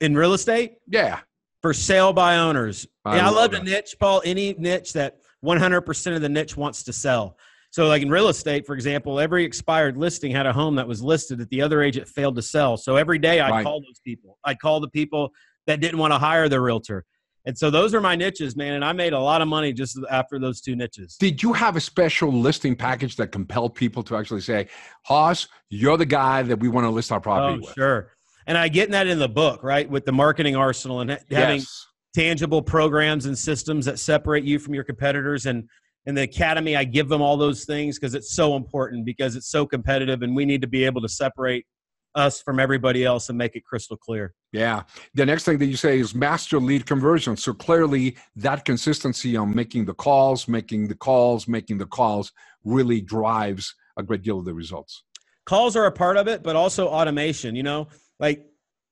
in 0.00 0.16
real 0.16 0.34
estate? 0.34 0.74
Yeah, 0.88 1.20
for 1.62 1.72
sale 1.72 2.12
by 2.12 2.38
owners. 2.38 2.86
I 3.04 3.16
yeah, 3.16 3.28
I 3.28 3.30
love 3.30 3.52
the 3.52 3.62
niche, 3.62 3.94
Paul. 3.98 4.20
Any 4.24 4.54
niche 4.58 4.92
that 4.94 5.18
100% 5.44 6.14
of 6.14 6.22
the 6.22 6.28
niche 6.28 6.56
wants 6.56 6.82
to 6.84 6.92
sell. 6.92 7.36
So, 7.70 7.86
like 7.86 8.02
in 8.02 8.10
real 8.10 8.28
estate, 8.28 8.66
for 8.66 8.74
example, 8.74 9.18
every 9.18 9.44
expired 9.44 9.96
listing 9.96 10.30
had 10.30 10.44
a 10.44 10.52
home 10.52 10.74
that 10.74 10.86
was 10.86 11.02
listed 11.02 11.38
that 11.38 11.48
the 11.48 11.62
other 11.62 11.82
agent 11.82 12.06
failed 12.06 12.36
to 12.36 12.42
sell. 12.42 12.76
So 12.76 12.96
every 12.96 13.18
day 13.18 13.40
I'd 13.40 13.50
right. 13.50 13.64
call 13.64 13.80
those 13.80 13.98
people. 14.04 14.38
I'd 14.44 14.58
call 14.58 14.80
the 14.80 14.90
people 14.90 15.30
that 15.66 15.80
didn't 15.80 15.98
want 15.98 16.12
to 16.12 16.18
hire 16.18 16.50
their 16.50 16.60
realtor. 16.60 17.06
And 17.44 17.58
so 17.58 17.70
those 17.70 17.92
are 17.94 18.00
my 18.00 18.14
niches, 18.14 18.54
man. 18.56 18.74
And 18.74 18.84
I 18.84 18.92
made 18.92 19.12
a 19.12 19.18
lot 19.18 19.42
of 19.42 19.48
money 19.48 19.72
just 19.72 19.98
after 20.10 20.38
those 20.38 20.60
two 20.60 20.76
niches. 20.76 21.16
Did 21.16 21.42
you 21.42 21.52
have 21.52 21.76
a 21.76 21.80
special 21.80 22.32
listing 22.32 22.76
package 22.76 23.16
that 23.16 23.28
compelled 23.32 23.74
people 23.74 24.02
to 24.04 24.16
actually 24.16 24.42
say, 24.42 24.68
Hoss, 25.04 25.48
you're 25.68 25.96
the 25.96 26.06
guy 26.06 26.42
that 26.42 26.60
we 26.60 26.68
want 26.68 26.84
to 26.84 26.90
list 26.90 27.10
our 27.10 27.20
property 27.20 27.60
oh, 27.62 27.66
with? 27.66 27.74
Sure. 27.74 28.12
And 28.46 28.56
I 28.56 28.68
get 28.68 28.90
that 28.90 29.06
in 29.06 29.18
the 29.18 29.28
book, 29.28 29.62
right? 29.62 29.88
With 29.88 30.04
the 30.04 30.12
marketing 30.12 30.56
arsenal 30.56 31.00
and 31.00 31.10
having 31.30 31.58
yes. 31.58 31.86
tangible 32.14 32.62
programs 32.62 33.26
and 33.26 33.36
systems 33.36 33.86
that 33.86 33.98
separate 33.98 34.44
you 34.44 34.58
from 34.58 34.74
your 34.74 34.84
competitors. 34.84 35.46
And 35.46 35.68
in 36.06 36.14
the 36.14 36.22
academy, 36.22 36.76
I 36.76 36.84
give 36.84 37.08
them 37.08 37.22
all 37.22 37.36
those 37.36 37.64
things 37.64 37.98
because 37.98 38.14
it's 38.14 38.32
so 38.34 38.56
important 38.56 39.04
because 39.04 39.36
it's 39.36 39.48
so 39.48 39.66
competitive, 39.66 40.22
and 40.22 40.34
we 40.34 40.44
need 40.44 40.60
to 40.62 40.66
be 40.66 40.84
able 40.84 41.00
to 41.02 41.08
separate 41.08 41.66
us 42.14 42.42
from 42.42 42.60
everybody 42.60 43.04
else 43.04 43.28
and 43.28 43.38
make 43.38 43.56
it 43.56 43.64
crystal 43.64 43.96
clear. 43.96 44.34
Yeah. 44.52 44.82
The 45.14 45.26
next 45.26 45.44
thing 45.44 45.58
that 45.58 45.66
you 45.66 45.76
say 45.76 45.98
is 45.98 46.14
master 46.14 46.58
lead 46.58 46.86
conversion. 46.86 47.36
So 47.36 47.54
clearly, 47.54 48.16
that 48.36 48.64
consistency 48.64 49.36
on 49.36 49.54
making 49.54 49.86
the 49.86 49.94
calls, 49.94 50.48
making 50.48 50.88
the 50.88 50.94
calls, 50.94 51.48
making 51.48 51.78
the 51.78 51.86
calls 51.86 52.32
really 52.64 53.00
drives 53.00 53.74
a 53.96 54.02
great 54.02 54.22
deal 54.22 54.38
of 54.38 54.44
the 54.44 54.54
results. 54.54 55.04
Calls 55.44 55.74
are 55.76 55.86
a 55.86 55.92
part 55.92 56.16
of 56.16 56.28
it, 56.28 56.42
but 56.42 56.56
also 56.56 56.88
automation. 56.88 57.56
You 57.56 57.62
know, 57.62 57.88
like 58.20 58.46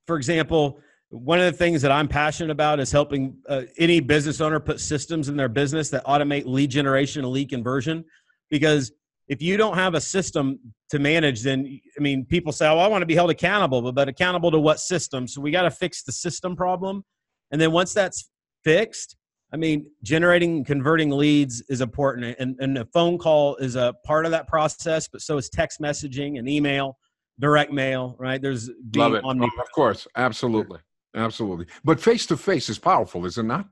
for 0.07 0.17
example, 0.17 0.81
one 1.11 1.41
of 1.41 1.45
the 1.45 1.57
things 1.57 1.83
that 1.83 1.93
I'm 1.93 2.09
passionate 2.09 2.51
about 2.51 2.81
is 2.81 2.91
helping 2.91 3.37
uh, 3.49 3.63
any 3.79 4.01
business 4.01 4.41
owner 4.41 4.61
put 4.61 4.81
systems 4.81 5.29
in 5.29 5.37
their 5.37 5.49
business 5.49 5.91
that 5.91 6.05
automate 6.07 6.47
lead 6.47 6.71
generation 6.71 7.25
and 7.25 7.33
lead 7.33 7.51
conversion. 7.51 8.05
Because 8.49 8.93
if 9.31 9.41
you 9.41 9.57
don't 9.57 9.77
have 9.77 9.95
a 9.95 10.01
system 10.01 10.59
to 10.91 10.99
manage, 10.99 11.43
then 11.43 11.81
I 11.97 12.03
mean, 12.03 12.27
people 12.27 12.53
say, 12.53 12.67
"Oh, 12.67 12.79
I 12.79 12.89
want 12.89 13.03
to 13.03 13.07
be 13.07 13.15
held 13.15 13.31
accountable," 13.31 13.81
but, 13.81 13.95
but 13.95 14.09
accountable 14.09 14.51
to 14.51 14.59
what 14.59 14.81
system? 14.81 15.29
So 15.29 15.41
we 15.41 15.53
got 15.53 15.63
to 15.63 15.71
fix 15.71 16.03
the 16.03 16.11
system 16.11 16.57
problem, 16.57 17.05
and 17.53 17.61
then 17.61 17.71
once 17.71 17.95
that's 17.95 18.29
fixed, 18.65 19.17
I 19.53 19.57
mean, 19.57 19.87
generating 20.03 20.65
converting 20.65 21.11
leads 21.11 21.63
is 21.69 21.81
important, 21.81 22.37
and, 22.41 22.57
and 22.59 22.77
a 22.77 22.85
phone 22.87 23.19
call 23.19 23.55
is 23.57 23.77
a 23.77 23.95
part 24.05 24.27
of 24.27 24.33
that 24.33 24.49
process, 24.49 25.07
but 25.07 25.23
so 25.23 25.39
is 25.39 25.49
text 25.49 25.81
messaging 25.81 26.41
and 26.41 26.49
email, 26.49 26.99
direct 27.39 27.73
mail. 27.73 28.17
Right? 28.19 28.43
There's 28.43 28.69
love 28.97 29.15
it. 29.15 29.23
Oh, 29.25 29.31
of 29.31 29.73
course, 29.73 30.09
absolutely. 30.17 30.81
Absolutely. 31.15 31.67
But 31.85 32.01
face 32.01 32.27
to 32.27 32.37
face 32.37 32.69
is 32.69 32.79
powerful, 32.79 33.27
is 33.27 33.39
it 33.39 33.45
not? 33.45 33.67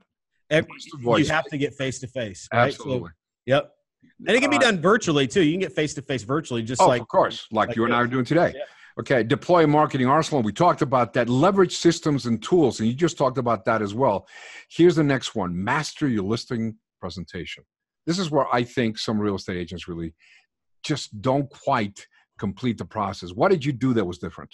Every, 0.49 0.71
you 1.01 1.25
have 1.25 1.45
to 1.45 1.57
get 1.57 1.73
face 1.73 1.99
to 1.99 2.07
face. 2.07 2.47
Absolutely. 2.51 3.09
So, 3.09 3.13
yep. 3.45 3.71
And 4.27 4.35
it 4.35 4.41
can 4.41 4.49
be 4.49 4.57
uh, 4.57 4.61
done 4.61 4.81
virtually 4.81 5.27
too. 5.27 5.43
You 5.43 5.53
can 5.53 5.61
get 5.61 5.73
face 5.73 5.93
to 5.95 6.01
face 6.01 6.23
virtually, 6.23 6.63
just 6.63 6.81
oh, 6.81 6.87
like 6.87 7.01
of 7.01 7.07
course, 7.07 7.47
like, 7.51 7.69
like 7.69 7.75
you 7.75 7.85
and 7.85 7.93
I 7.93 7.97
are 7.97 8.07
doing 8.07 8.25
today. 8.25 8.53
Yeah. 8.55 8.63
Okay, 8.99 9.23
deploy 9.23 9.65
marketing 9.65 10.07
arsenal. 10.07 10.43
We 10.43 10.51
talked 10.51 10.81
about 10.81 11.13
that. 11.13 11.29
Leverage 11.29 11.77
systems 11.77 12.25
and 12.25 12.43
tools, 12.43 12.79
and 12.79 12.89
you 12.89 12.93
just 12.93 13.17
talked 13.17 13.37
about 13.37 13.63
that 13.65 13.81
as 13.81 13.93
well. 13.93 14.27
Here's 14.69 14.95
the 14.95 15.03
next 15.03 15.35
one: 15.35 15.63
master 15.63 16.07
your 16.07 16.23
listing 16.23 16.75
presentation. 16.99 17.63
This 18.05 18.19
is 18.19 18.29
where 18.29 18.53
I 18.53 18.63
think 18.63 18.97
some 18.97 19.19
real 19.19 19.35
estate 19.35 19.57
agents 19.57 19.87
really 19.87 20.13
just 20.83 21.21
don't 21.21 21.49
quite 21.49 22.05
complete 22.39 22.77
the 22.77 22.85
process. 22.85 23.31
What 23.31 23.51
did 23.51 23.63
you 23.63 23.71
do 23.71 23.93
that 23.93 24.05
was 24.05 24.17
different? 24.17 24.49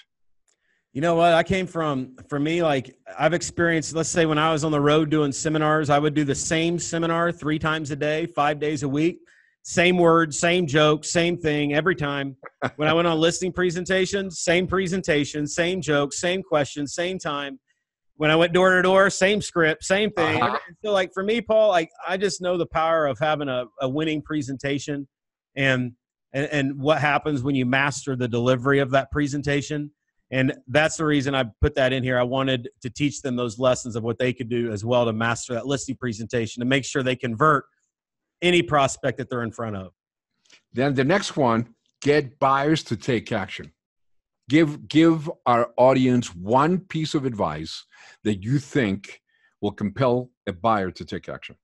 You 0.94 1.02
know 1.02 1.16
what? 1.16 1.34
I 1.34 1.44
came 1.44 1.68
from, 1.68 2.16
for 2.30 2.40
me, 2.40 2.64
like 2.64 2.96
I've 3.20 3.34
experienced, 3.34 3.94
let's 3.94 4.10
say 4.10 4.26
when 4.26 4.38
I 4.38 4.52
was 4.52 4.64
on 4.64 4.72
the 4.72 4.80
road 4.80 5.10
doing 5.10 5.32
seminars, 5.32 5.90
I 5.90 6.00
would 6.00 6.14
do 6.14 6.24
the 6.24 6.36
same 6.36 6.80
seminar 6.80 7.34
three 7.34 7.60
times 7.60 7.92
a 7.92 7.98
day, 7.98 8.28
five 8.28 8.60
days 8.60 8.84
a 8.84 8.88
week. 8.90 9.20
Same 9.68 9.98
words, 9.98 10.38
same 10.38 10.68
joke, 10.68 11.04
same 11.04 11.40
thing 11.40 11.74
every 11.74 11.96
time. 11.96 12.36
when 12.76 12.88
I 12.88 12.94
went 12.94 13.08
on 13.08 13.20
listing 13.20 13.52
presentations, 13.52 14.40
same 14.42 14.68
presentation, 14.68 15.48
same 15.48 15.82
joke, 15.82 16.14
same 16.14 16.44
question, 16.44 16.86
same 16.86 17.18
time. 17.18 17.60
When 18.18 18.30
I 18.30 18.36
went 18.36 18.54
door 18.54 18.76
to 18.76 18.82
door, 18.84 19.10
same 19.10 19.42
script, 19.42 19.84
same 19.84 20.12
thing. 20.12 20.40
Uh-huh. 20.40 20.60
So, 20.84 20.92
like 20.92 21.10
for 21.16 21.24
me, 21.24 21.42
Paul, 21.42 21.70
like 21.70 21.90
I 22.08 22.16
just 22.16 22.42
know 22.42 22.58
the 22.58 22.68
power 22.68 23.08
of 23.08 23.18
having 23.18 23.50
a, 23.50 23.66
a 23.82 23.90
winning 23.90 24.22
presentation 24.22 25.08
and, 25.56 25.94
and 26.32 26.46
and 26.52 26.80
what 26.80 27.02
happens 27.02 27.42
when 27.42 27.56
you 27.56 27.66
master 27.66 28.16
the 28.16 28.28
delivery 28.28 28.78
of 28.78 28.92
that 28.92 29.10
presentation 29.10 29.90
and 30.32 30.54
that's 30.68 30.98
the 30.98 31.06
reason 31.06 31.34
I 31.36 31.46
put 31.62 31.76
that 31.76 31.94
in 31.94 32.04
here. 32.04 32.20
I 32.20 32.24
wanted 32.24 32.70
to 32.82 32.90
teach 32.90 33.22
them 33.22 33.36
those 33.36 33.60
lessons 33.60 33.96
of 33.96 34.04
what 34.04 34.18
they 34.18 34.34
could 34.34 34.50
do 34.50 34.72
as 34.72 34.84
well 34.86 35.06
to 35.06 35.14
master 35.14 35.54
that 35.54 35.68
listing 35.68 35.96
presentation 35.96 36.62
to 36.62 36.66
make 36.66 36.86
sure 36.86 37.04
they 37.04 37.16
convert 37.16 37.66
any 38.46 38.62
prospect 38.62 39.18
that 39.18 39.30
they're 39.30 39.44
in 39.44 39.52
front 39.52 39.76
of. 39.76 39.92
Then 40.72 40.94
the 40.94 41.04
next 41.04 41.36
one, 41.36 41.76
get 42.02 42.40
buyers 42.40 42.84
to 42.84 42.96
take 42.96 43.32
action. 43.32 43.72
Give 44.48 44.88
give 44.88 45.30
our 45.46 45.72
audience 45.78 46.36
one 46.36 46.80
piece 46.80 47.16
of 47.16 47.26
advice 47.26 47.84
that 48.24 48.44
you 48.44 48.60
think 48.60 49.22
will 49.62 49.72
compel 49.72 50.30
a 50.48 50.54
buyer 50.54 50.92
to 50.92 51.04
take 51.04 51.28
action. 51.28 51.56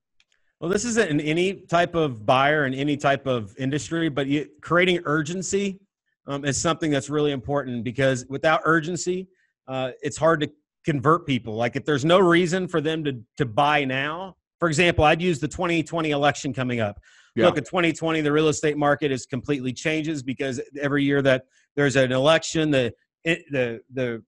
Well, 0.58 0.70
this 0.70 0.84
isn't 0.84 1.10
in 1.10 1.20
any 1.20 1.54
type 1.54 1.94
of 1.94 2.26
buyer 2.26 2.66
in 2.66 2.74
any 2.74 2.96
type 2.96 3.26
of 3.26 3.54
industry, 3.58 4.08
but 4.08 4.26
you, 4.26 4.48
creating 4.60 5.00
urgency 5.04 5.80
um, 6.26 6.44
is 6.44 6.60
something 6.60 6.90
that's 6.90 7.10
really 7.10 7.32
important 7.32 7.84
because 7.84 8.26
without 8.28 8.62
urgency, 8.64 9.28
uh, 9.68 9.90
it's 10.02 10.16
hard 10.16 10.40
to 10.40 10.50
convert 10.84 11.26
people. 11.26 11.54
Like 11.54 11.76
if 11.76 11.84
there's 11.84 12.04
no 12.04 12.18
reason 12.18 12.66
for 12.66 12.80
them 12.80 13.04
to 13.04 13.20
to 13.38 13.46
buy 13.46 13.84
now, 13.84 14.36
for 14.62 14.68
example, 14.68 15.02
I'd 15.02 15.20
use 15.20 15.40
the 15.40 15.48
2020 15.48 16.12
election 16.12 16.54
coming 16.54 16.78
up. 16.78 17.00
Yeah. 17.34 17.46
Look, 17.46 17.58
at 17.58 17.64
2020, 17.64 18.20
the 18.20 18.30
real 18.30 18.46
estate 18.46 18.76
market 18.78 19.10
is 19.10 19.26
completely 19.26 19.72
changes 19.72 20.22
because 20.22 20.60
every 20.80 21.02
year 21.02 21.20
that 21.20 21.46
there's 21.74 21.96
an 21.96 22.12
election, 22.12 22.70
the 22.70 22.94
the 23.24 23.80
the 23.90 24.22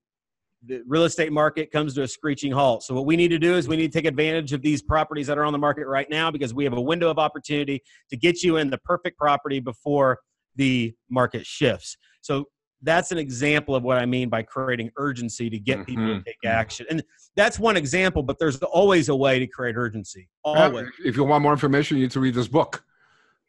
the 0.65 0.83
real 0.85 1.05
estate 1.05 1.31
market 1.31 1.71
comes 1.71 1.93
to 1.93 2.03
a 2.03 2.07
screeching 2.09 2.51
halt. 2.51 2.83
So 2.83 2.93
what 2.93 3.05
we 3.05 3.15
need 3.15 3.29
to 3.29 3.39
do 3.39 3.55
is 3.55 3.69
we 3.69 3.77
need 3.77 3.93
to 3.93 3.97
take 3.97 4.05
advantage 4.05 4.51
of 4.51 4.61
these 4.61 4.81
properties 4.81 5.27
that 5.27 5.37
are 5.37 5.45
on 5.45 5.53
the 5.53 5.57
market 5.57 5.87
right 5.87 6.09
now 6.09 6.29
because 6.31 6.53
we 6.53 6.65
have 6.65 6.73
a 6.73 6.81
window 6.81 7.09
of 7.09 7.17
opportunity 7.17 7.81
to 8.09 8.17
get 8.17 8.43
you 8.43 8.57
in 8.57 8.69
the 8.69 8.79
perfect 8.79 9.17
property 9.17 9.61
before 9.61 10.19
the 10.57 10.93
market 11.09 11.45
shifts. 11.45 11.95
So 12.19 12.49
that's 12.85 13.11
an 13.11 13.17
example 13.17 13.75
of 13.75 13.83
what 13.83 13.97
I 13.97 14.05
mean 14.05 14.29
by 14.29 14.43
creating 14.43 14.91
urgency 14.97 15.49
to 15.49 15.59
get 15.59 15.79
mm-hmm. 15.79 15.85
people 15.85 16.05
to 16.05 16.13
mm-hmm. 16.13 16.23
take 16.23 16.45
action. 16.45 16.85
And 16.89 17.03
that's 17.35 17.59
one 17.59 17.75
example, 17.75 18.23
but 18.23 18.39
there's 18.39 18.57
always 18.57 19.09
a 19.09 19.15
way 19.15 19.39
to 19.39 19.47
create 19.47 19.75
urgency. 19.75 20.29
Always. 20.43 20.87
If 21.03 21.17
you 21.17 21.23
want 21.23 21.41
more 21.41 21.51
information, 21.51 21.97
you 21.97 22.03
need 22.03 22.11
to 22.11 22.19
read 22.19 22.35
this 22.35 22.47
book. 22.47 22.83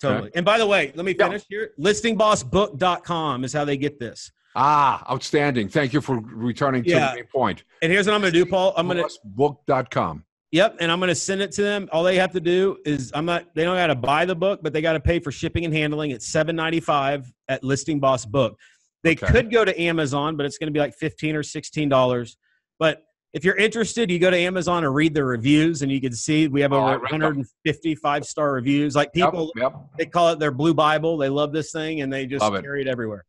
Totally. 0.01 0.29
Okay. 0.29 0.33
And 0.37 0.45
by 0.45 0.59
the 0.59 0.67
way, 0.67 0.93
let 0.95 1.05
me 1.07 1.15
finish 1.15 1.45
yeah. 1.49 1.59
here. 1.59 1.71
Listingbossbook.com 1.79 3.45
is 3.45 3.53
how 3.53 3.65
they 3.65 3.77
get 3.77 3.99
this. 3.99 4.33
Ah, 4.55 5.05
outstanding. 5.13 5.69
Thank 5.69 5.93
you 5.93 6.01
for 6.01 6.19
returning 6.19 6.83
to 6.85 6.91
the 6.91 7.13
main 7.15 7.27
point. 7.27 7.65
And 7.83 7.93
here's 7.93 8.07
what 8.07 8.15
I'm 8.15 8.23
going 8.23 8.33
to 8.33 8.39
do, 8.39 8.47
Paul. 8.47 8.73
I'm 8.77 8.89
going 8.89 9.07
to 9.07 9.11
book.com. 9.25 10.25
Yep, 10.53 10.77
and 10.81 10.91
I'm 10.91 11.01
going 11.01 11.09
to 11.09 11.15
send 11.15 11.43
it 11.43 11.53
to 11.53 11.63
them. 11.63 11.89
All 11.93 12.03
they 12.03 12.17
have 12.17 12.33
to 12.33 12.41
do 12.41 12.79
is 12.87 13.11
I'm 13.15 13.27
not. 13.27 13.55
They 13.55 13.65
don't 13.65 13.77
got 13.77 13.89
to 13.89 13.95
buy 13.95 14.25
the 14.25 14.35
book, 14.35 14.61
but 14.63 14.73
they 14.73 14.81
got 14.81 14.95
to 14.95 15.01
pay 15.01 15.19
for 15.19 15.31
shipping 15.31 15.65
and 15.65 15.75
handling. 15.75 16.13
It's 16.13 16.27
seven 16.27 16.57
ninety 16.57 16.81
five 16.81 17.31
at 17.49 17.63
Listing 17.65 18.01
Boss 18.01 18.25
Book. 18.25 18.59
They 19.07 19.13
okay. 19.13 19.27
could 19.27 19.53
go 19.53 19.65
to 19.65 19.81
Amazon, 19.81 20.37
but 20.37 20.47
it's 20.47 20.59
going 20.59 20.67
to 20.67 20.73
be 20.73 20.81
like 20.81 20.95
fifteen 20.95 21.37
or 21.37 21.43
sixteen 21.43 21.89
dollars. 21.89 22.37
But 22.79 23.05
if 23.33 23.45
you're 23.45 23.57
interested, 23.57 24.11
you 24.11 24.19
go 24.19 24.31
to 24.31 24.37
Amazon 24.37 24.83
and 24.83 24.93
read 24.93 25.15
the 25.15 25.23
reviews, 25.23 25.83
and 25.83 25.93
you 25.93 26.01
can 26.01 26.13
see 26.13 26.49
we 26.49 26.61
have 26.61 26.73
oh, 26.73 26.79
over 26.79 26.99
150 26.99 27.95
five 27.97 28.25
star 28.25 28.53
reviews. 28.53 28.97
Like 28.97 29.13
people, 29.13 29.53
yep, 29.55 29.73
yep. 29.73 29.83
they 29.97 30.07
call 30.07 30.31
it 30.31 30.41
their 30.41 30.51
Blue 30.51 30.75
Bible. 30.75 31.17
They 31.19 31.29
love 31.29 31.53
this 31.53 31.71
thing, 31.71 32.01
and 32.01 32.13
they 32.13 32.27
just 32.27 32.43
love 32.43 32.61
carry 32.61 32.81
it. 32.81 32.89
it 32.89 32.91
everywhere. 32.91 33.25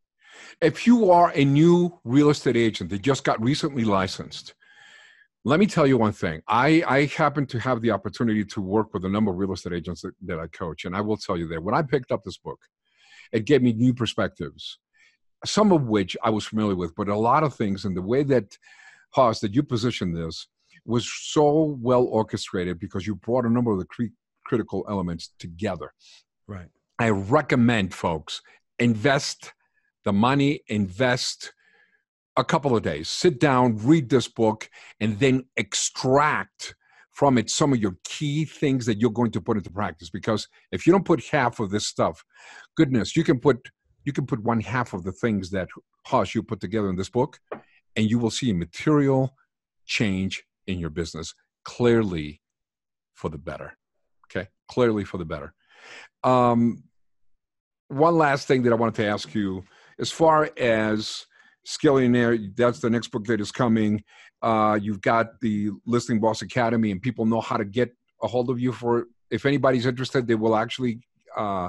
If 0.61 0.87
you 0.87 1.11
are 1.11 1.31
a 1.35 1.45
new 1.45 1.99
real 2.03 2.29
estate 2.29 2.57
agent 2.57 2.89
that 2.89 3.03
just 3.03 3.23
got 3.23 3.39
recently 3.43 3.83
licensed, 3.83 4.55
let 5.45 5.59
me 5.59 5.67
tell 5.67 5.85
you 5.85 5.97
one 5.97 6.11
thing. 6.11 6.41
I, 6.47 6.83
I 6.87 7.05
happen 7.05 7.45
to 7.47 7.59
have 7.59 7.81
the 7.81 7.91
opportunity 7.91 8.43
to 8.43 8.61
work 8.61 8.93
with 8.93 9.05
a 9.05 9.09
number 9.09 9.31
of 9.31 9.37
real 9.37 9.53
estate 9.53 9.73
agents 9.73 10.01
that, 10.01 10.13
that 10.25 10.39
I 10.39 10.47
coach. 10.47 10.85
And 10.85 10.95
I 10.95 11.01
will 11.01 11.17
tell 11.17 11.37
you 11.37 11.47
that 11.47 11.61
when 11.61 11.75
I 11.75 11.83
picked 11.83 12.11
up 12.11 12.23
this 12.23 12.37
book, 12.37 12.59
it 13.31 13.45
gave 13.45 13.61
me 13.61 13.73
new 13.73 13.93
perspectives, 13.93 14.79
some 15.47 15.71
of 15.71 15.88
which 15.88 16.15
I 16.23 16.29
was 16.29 16.45
familiar 16.45 16.75
with, 16.75 16.95
but 16.95 17.07
a 17.07 17.17
lot 17.17 17.43
of 17.43 17.53
things 17.53 17.86
and 17.86 17.95
the 17.95 18.01
way 18.01 18.23
that, 18.23 18.57
Hoss, 19.12 19.39
that 19.39 19.55
you 19.55 19.63
positioned 19.63 20.15
this 20.15 20.47
was 20.86 21.12
so 21.12 21.77
well 21.81 22.03
orchestrated 22.05 22.79
because 22.79 23.05
you 23.05 23.15
brought 23.15 23.45
a 23.45 23.49
number 23.49 23.71
of 23.71 23.79
the 23.79 23.86
cre- 23.86 24.13
critical 24.45 24.86
elements 24.89 25.31
together. 25.39 25.93
Right. 26.47 26.69
I 26.99 27.10
recommend 27.10 27.93
folks 27.93 28.41
invest 28.79 29.53
the 30.05 30.13
money, 30.13 30.62
invest 30.67 31.53
a 32.38 32.43
couple 32.43 32.75
of 32.75 32.83
days. 32.83 33.10
Sit 33.10 33.39
down, 33.39 33.77
read 33.77 34.10
this 34.10 34.27
book, 34.27 34.69
and 34.99 35.19
then 35.19 35.43
extract 35.57 36.75
from 37.12 37.38
it 37.39 37.49
some 37.49 37.73
of 37.73 37.79
your 37.79 37.97
key 38.03 38.45
things 38.45 38.86
that 38.86 38.99
you're 38.99 39.10
going 39.10 39.31
to 39.31 39.41
put 39.41 39.57
into 39.57 39.71
practice. 39.71 40.10
Because 40.10 40.47
if 40.71 40.86
you 40.86 40.93
don't 40.93 41.05
put 41.05 41.25
half 41.25 41.60
of 41.60 41.71
this 41.71 41.88
stuff, 41.88 42.23
goodness, 42.75 43.15
you 43.15 43.23
can 43.23 43.39
put 43.39 43.57
you 44.07 44.13
can 44.13 44.25
put 44.25 44.41
one 44.41 44.61
half 44.61 44.93
of 44.93 45.03
the 45.03 45.11
things 45.11 45.49
that 45.49 45.67
Hush 46.05 46.33
you 46.33 46.41
put 46.41 46.61
together 46.61 46.89
in 46.89 46.95
this 46.95 47.09
book, 47.09 47.39
and 47.97 48.09
you 48.09 48.17
will 48.17 48.31
see 48.31 48.49
a 48.51 48.53
material 48.53 49.35
change 49.85 50.45
in 50.65 50.79
your 50.79 50.89
business 50.89 51.33
clearly 51.65 52.41
for 53.13 53.27
the 53.27 53.37
better. 53.37 53.73
Okay, 54.25 54.47
clearly 54.69 55.03
for 55.03 55.17
the 55.17 55.25
better. 55.25 55.53
Um, 56.23 56.85
one 57.89 58.17
last 58.17 58.47
thing 58.47 58.63
that 58.63 58.71
I 58.71 58.77
wanted 58.77 58.95
to 58.95 59.07
ask 59.07 59.35
you, 59.35 59.65
as 59.99 60.09
far 60.09 60.49
as 60.57 61.25
Skillionaire, 61.65 62.55
that's 62.55 62.79
the 62.79 62.89
next 62.89 63.09
book 63.09 63.25
that 63.25 63.41
is 63.41 63.51
coming. 63.51 64.05
Uh, 64.41 64.79
you've 64.81 65.01
got 65.01 65.37
the 65.41 65.71
Listing 65.85 66.21
Boss 66.21 66.41
Academy, 66.41 66.91
and 66.91 67.01
people 67.01 67.25
know 67.25 67.41
how 67.41 67.57
to 67.57 67.65
get 67.65 67.93
a 68.23 68.27
hold 68.27 68.49
of 68.49 68.57
you 68.57 68.71
for. 68.71 69.07
If 69.29 69.45
anybody's 69.45 69.85
interested, 69.85 70.27
they 70.27 70.35
will 70.35 70.55
actually 70.55 71.01
uh, 71.35 71.67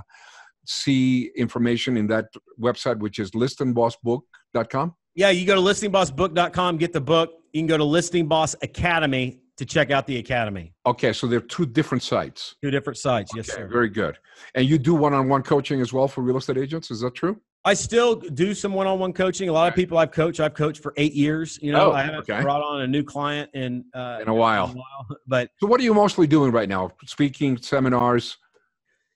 see 0.69 1.31
information 1.37 1.97
in 1.97 2.07
that 2.09 2.27
website, 2.61 2.99
which 2.99 3.19
is 3.19 3.31
listingbossbook.com. 3.33 4.95
Yeah, 5.15 5.31
you 5.31 5.47
go 5.47 5.55
to 5.55 5.61
listingbossbook.com, 5.61 6.77
get 6.77 6.93
the 6.93 7.01
book. 7.01 7.31
You 7.53 7.61
can 7.61 7.67
go 7.67 7.79
to 7.79 7.85
Listing 7.85 8.29
Boss 8.29 8.55
Academy 8.63 9.41
to 9.57 9.65
check 9.65 9.91
out 9.91 10.07
the 10.07 10.19
academy. 10.19 10.73
Okay, 10.87 11.13
so 11.13 11.27
they're 11.27 11.41
two 11.41 11.67
different 11.67 12.03
sites. 12.05 12.55
Two 12.63 12.71
different 12.71 12.99
sites. 12.99 13.33
Yes, 13.35 13.49
sir. 13.49 13.67
Very 13.67 13.89
good. 13.89 14.17
And 14.55 14.69
you 14.69 14.79
do 14.79 14.95
one-on-one 14.95 15.43
coaching 15.43 15.81
as 15.81 15.93
well 15.93 16.07
for 16.07 16.21
real 16.23 16.37
estate 16.37 16.59
agents. 16.59 16.91
Is 16.93 17.01
that 17.01 17.15
true? 17.17 17.41
I 17.65 17.75
still 17.75 18.15
do 18.15 18.55
some 18.55 18.73
one-on-one 18.73 19.13
coaching. 19.15 19.49
A 19.49 19.53
lot 19.53 19.67
of 19.69 19.75
people 19.75 19.99
I've 19.99 20.13
coached, 20.13 20.39
I've 20.39 20.55
coached 20.55 20.81
for 20.81 20.95
eight 20.97 21.13
years. 21.13 21.59
You 21.61 21.73
know, 21.73 21.91
Oh, 21.91 21.93
I 21.93 22.03
haven't 22.03 22.21
okay. 22.21 22.41
brought 22.41 22.63
on 22.63 22.83
a 22.83 22.87
new 22.87 23.03
client 23.03 23.51
in 23.55 23.85
uh, 23.95 24.19
In 24.23 24.29
a 24.29 24.35
while. 24.35 24.73
But 25.27 25.51
So 25.59 25.67
what 25.67 25.81
are 25.81 25.85
you 25.85 25.93
mostly 25.95 26.29
doing 26.29 26.53
right 26.53 26.69
now? 26.69 26.91
Speaking, 27.07 27.57
seminars? 27.57 28.37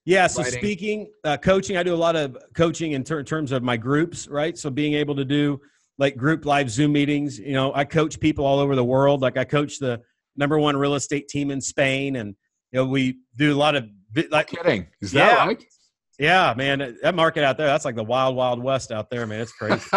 Yeah, 0.05 0.27
so 0.27 0.43
Writing. 0.43 0.59
speaking, 0.59 1.13
uh, 1.25 1.37
coaching, 1.37 1.77
I 1.77 1.83
do 1.83 1.95
a 1.95 1.97
lot 1.97 2.17
of 2.17 2.37
coaching 2.55 2.93
in 2.93 3.05
ter- 3.05 3.23
terms 3.23 3.53
of 3.53 3.63
my 3.63 3.77
groups, 3.77 4.27
right? 4.29 4.57
So 4.59 4.71
being 4.71 4.95
able 4.95 5.15
to 5.17 5.25
do 5.25 5.61
like 5.99 6.17
group 6.17 6.45
live 6.45 6.71
Zoom 6.71 6.93
meetings. 6.93 7.39
You 7.39 7.53
know, 7.53 7.73
I 7.75 7.85
coach 7.85 8.19
people 8.19 8.45
all 8.45 8.59
over 8.59 8.75
the 8.75 8.85
world. 8.85 9.21
Like 9.21 9.37
I 9.37 9.45
coach 9.45 9.79
the 9.79 10.01
number 10.37 10.59
one 10.59 10.77
real 10.77 10.95
estate 10.95 11.29
team 11.29 11.51
in 11.51 11.61
Spain, 11.61 12.17
and 12.17 12.35
you 12.73 12.81
know, 12.81 12.87
we 12.87 13.19
do 13.37 13.53
a 13.53 13.57
lot 13.57 13.77
of 13.77 13.87
like 14.31 14.49
Kidding. 14.49 14.87
Is 15.01 15.13
that 15.13 15.33
Yeah. 15.33 15.47
right? 15.47 15.65
Yeah, 16.19 16.55
man, 16.57 16.97
that 17.03 17.15
market 17.15 17.43
out 17.43 17.57
there, 17.57 17.67
that's 17.67 17.85
like 17.85 17.97
the 17.97 18.05
wild, 18.05 18.37
wild 18.37 18.63
west 18.63 18.93
out 18.93 19.09
there, 19.11 19.27
man. 19.27 19.41
It's 19.41 19.53
crazy. 19.53 19.83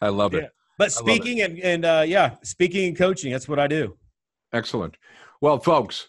I 0.00 0.08
love 0.08 0.34
it. 0.34 0.50
But 0.78 0.88
it. 0.88 0.92
speaking 0.92 1.42
and, 1.42 1.58
and 1.60 1.84
uh, 1.84 2.04
yeah, 2.06 2.34
speaking 2.42 2.88
and 2.88 2.96
coaching, 2.96 3.30
that's 3.30 3.46
what 3.46 3.58
I 3.60 3.66
do. 3.68 3.96
Excellent. 4.52 4.96
Well, 5.40 5.58
folks, 5.58 6.08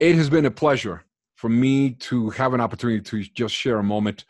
it 0.00 0.16
has 0.16 0.30
been 0.30 0.46
a 0.46 0.50
pleasure 0.50 1.04
for 1.40 1.48
me 1.48 1.92
to 1.92 2.28
have 2.28 2.52
an 2.52 2.60
opportunity 2.60 3.00
to 3.00 3.22
just 3.32 3.54
share 3.54 3.78
a 3.78 3.82
moment 3.82 4.26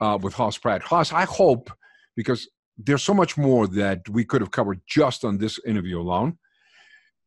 uh, 0.00 0.18
with 0.20 0.34
Hoss 0.34 0.58
Pratt. 0.58 0.82
Hoss, 0.82 1.12
I 1.12 1.24
hope, 1.24 1.70
because 2.16 2.48
there's 2.76 3.04
so 3.04 3.14
much 3.14 3.38
more 3.38 3.68
that 3.68 4.08
we 4.08 4.24
could 4.24 4.40
have 4.40 4.50
covered 4.50 4.80
just 4.84 5.24
on 5.24 5.38
this 5.38 5.60
interview 5.64 6.00
alone, 6.00 6.38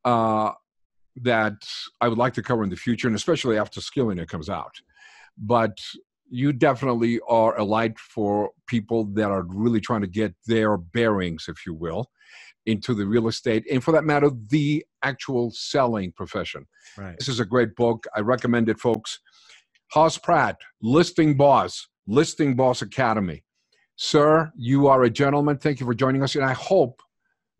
uh, 0.03 0.51
that 1.15 1.65
I 2.01 2.09
would 2.09 2.17
like 2.17 2.33
to 2.33 2.43
cover 2.43 2.65
in 2.65 2.69
the 2.69 2.75
future, 2.75 3.07
and 3.07 3.15
especially 3.15 3.57
after 3.57 3.79
Skilling 3.79 4.19
it 4.19 4.27
comes 4.27 4.49
out. 4.49 4.75
But 5.37 5.77
you 6.29 6.51
definitely 6.51 7.21
are 7.25 7.57
a 7.57 7.63
light 7.63 7.97
for 7.97 8.51
people 8.67 9.05
that 9.13 9.31
are 9.31 9.45
really 9.47 9.79
trying 9.79 10.01
to 10.01 10.07
get 10.07 10.35
their 10.47 10.75
bearings, 10.75 11.45
if 11.47 11.65
you 11.65 11.73
will, 11.73 12.09
into 12.65 12.93
the 12.93 13.05
real 13.05 13.27
estate, 13.27 13.65
and 13.71 13.83
for 13.83 13.91
that 13.91 14.03
matter, 14.03 14.29
the 14.47 14.85
actual 15.03 15.51
selling 15.51 16.11
profession. 16.13 16.65
Right. 16.97 17.17
This 17.17 17.27
is 17.27 17.39
a 17.39 17.45
great 17.45 17.75
book. 17.75 18.05
I 18.15 18.21
recommend 18.21 18.69
it, 18.69 18.79
folks. 18.79 19.19
Hoss 19.91 20.17
Pratt, 20.17 20.57
Listing 20.81 21.35
Boss, 21.37 21.87
Listing 22.07 22.55
Boss 22.55 22.81
Academy. 22.81 23.43
Sir, 23.95 24.51
you 24.55 24.87
are 24.87 25.03
a 25.03 25.09
gentleman. 25.09 25.57
Thank 25.57 25.79
you 25.79 25.85
for 25.85 25.93
joining 25.93 26.23
us. 26.23 26.35
And 26.35 26.43
I 26.43 26.53
hope 26.53 27.01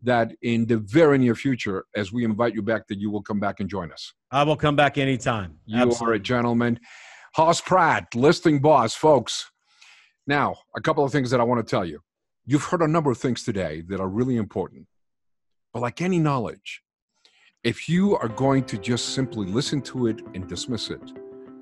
that 0.02 0.32
in 0.42 0.66
the 0.66 0.78
very 0.78 1.16
near 1.16 1.34
future, 1.34 1.84
as 1.96 2.12
we 2.12 2.24
invite 2.24 2.54
you 2.54 2.62
back, 2.62 2.88
that 2.88 2.98
you 2.98 3.10
will 3.10 3.22
come 3.22 3.40
back 3.40 3.60
and 3.60 3.70
join 3.70 3.92
us. 3.92 4.12
I 4.30 4.42
will 4.42 4.56
come 4.56 4.76
back 4.76 4.98
anytime. 4.98 5.58
You 5.64 5.92
are 6.00 6.12
a 6.12 6.18
gentleman. 6.18 6.80
Hoss 7.34 7.60
Pratt, 7.60 8.14
Listing 8.14 8.60
Boss, 8.60 8.94
folks. 8.94 9.50
Now, 10.26 10.56
a 10.76 10.80
couple 10.80 11.04
of 11.04 11.12
things 11.12 11.30
that 11.30 11.40
I 11.40 11.44
want 11.44 11.66
to 11.66 11.70
tell 11.70 11.84
you. 11.84 12.00
You've 12.46 12.64
heard 12.64 12.82
a 12.82 12.88
number 12.88 13.10
of 13.10 13.18
things 13.18 13.44
today 13.44 13.82
that 13.88 14.00
are 14.00 14.08
really 14.08 14.36
important. 14.36 14.86
But 15.74 15.80
like 15.80 16.00
any 16.00 16.20
knowledge, 16.20 16.82
if 17.64 17.88
you 17.88 18.16
are 18.16 18.28
going 18.28 18.62
to 18.66 18.78
just 18.78 19.08
simply 19.08 19.44
listen 19.46 19.82
to 19.82 20.06
it 20.06 20.20
and 20.34 20.48
dismiss 20.48 20.88
it, 20.88 21.02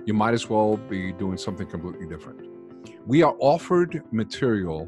you 0.05 0.13
might 0.13 0.35
as 0.35 0.51
well 0.51 0.77
be 0.77 1.13
doing 1.13 1.39
something 1.39 1.67
completely 1.67 2.07
different. 2.07 2.47
We 3.07 3.23
are 3.23 3.35
offered 3.39 4.03
material, 4.13 4.87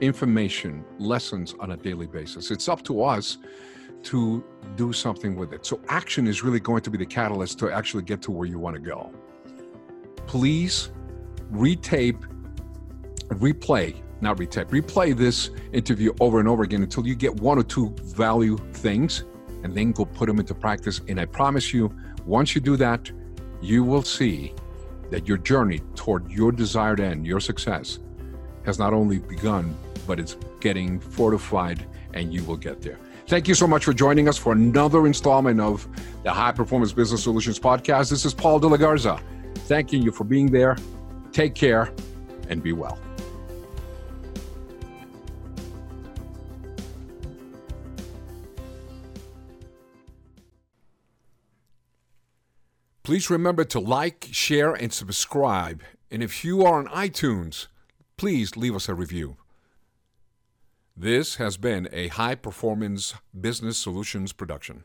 information, 0.00 0.84
lessons 0.98 1.54
on 1.60 1.70
a 1.70 1.76
daily 1.76 2.08
basis. 2.08 2.50
It's 2.50 2.68
up 2.68 2.82
to 2.84 3.04
us 3.04 3.38
to 4.04 4.44
do 4.74 4.92
something 4.92 5.36
with 5.36 5.52
it. 5.52 5.64
So, 5.64 5.80
action 5.88 6.26
is 6.26 6.42
really 6.42 6.58
going 6.58 6.82
to 6.82 6.90
be 6.90 6.98
the 6.98 7.06
catalyst 7.06 7.60
to 7.60 7.70
actually 7.70 8.02
get 8.02 8.20
to 8.22 8.32
where 8.32 8.48
you 8.48 8.58
want 8.58 8.74
to 8.74 8.82
go. 8.82 9.12
Please 10.26 10.90
retape, 11.52 12.20
replay, 13.28 14.02
not 14.22 14.36
retape, 14.36 14.66
replay 14.66 15.16
this 15.16 15.50
interview 15.72 16.14
over 16.20 16.38
and 16.38 16.48
over 16.48 16.62
again 16.62 16.82
until 16.82 17.06
you 17.06 17.14
get 17.14 17.34
one 17.40 17.58
or 17.58 17.62
two 17.64 17.94
value 18.02 18.56
things 18.72 19.24
and 19.64 19.74
then 19.74 19.92
go 19.92 20.04
put 20.04 20.26
them 20.26 20.38
into 20.38 20.54
practice. 20.54 21.00
And 21.08 21.20
I 21.20 21.26
promise 21.26 21.72
you, 21.72 21.94
once 22.24 22.54
you 22.54 22.60
do 22.60 22.76
that, 22.76 23.10
you 23.60 23.84
will 23.84 24.02
see 24.02 24.54
that 25.10 25.28
your 25.28 25.36
journey 25.36 25.80
toward 25.94 26.30
your 26.30 26.52
desired 26.52 27.00
end, 27.00 27.26
your 27.26 27.40
success, 27.40 27.98
has 28.64 28.78
not 28.78 28.92
only 28.92 29.18
begun, 29.18 29.76
but 30.06 30.18
it's 30.18 30.36
getting 30.60 30.98
fortified 31.00 31.86
and 32.14 32.32
you 32.32 32.42
will 32.44 32.56
get 32.56 32.80
there. 32.80 32.98
Thank 33.26 33.48
you 33.48 33.54
so 33.54 33.66
much 33.66 33.84
for 33.84 33.92
joining 33.92 34.28
us 34.28 34.36
for 34.36 34.52
another 34.52 35.06
installment 35.06 35.60
of 35.60 35.86
the 36.22 36.32
High 36.32 36.52
Performance 36.52 36.92
Business 36.92 37.22
Solutions 37.22 37.58
Podcast. 37.58 38.10
This 38.10 38.24
is 38.24 38.34
Paul 38.34 38.58
De 38.58 38.66
La 38.66 38.76
Garza. 38.76 39.20
Thanking 39.66 40.02
you 40.02 40.10
for 40.10 40.24
being 40.24 40.50
there. 40.50 40.76
Take 41.32 41.54
care 41.54 41.92
and 42.48 42.62
be 42.62 42.72
well. 42.72 42.98
Please 53.12 53.28
remember 53.28 53.62
to 53.62 53.78
like, 53.78 54.28
share, 54.32 54.72
and 54.72 54.90
subscribe. 54.90 55.82
And 56.10 56.22
if 56.22 56.46
you 56.46 56.64
are 56.64 56.78
on 56.78 56.86
iTunes, 56.86 57.66
please 58.16 58.56
leave 58.56 58.74
us 58.74 58.88
a 58.88 58.94
review. 58.94 59.36
This 60.96 61.34
has 61.34 61.58
been 61.58 61.90
a 61.92 62.08
high 62.08 62.36
performance 62.36 63.12
business 63.38 63.76
solutions 63.76 64.32
production. 64.32 64.84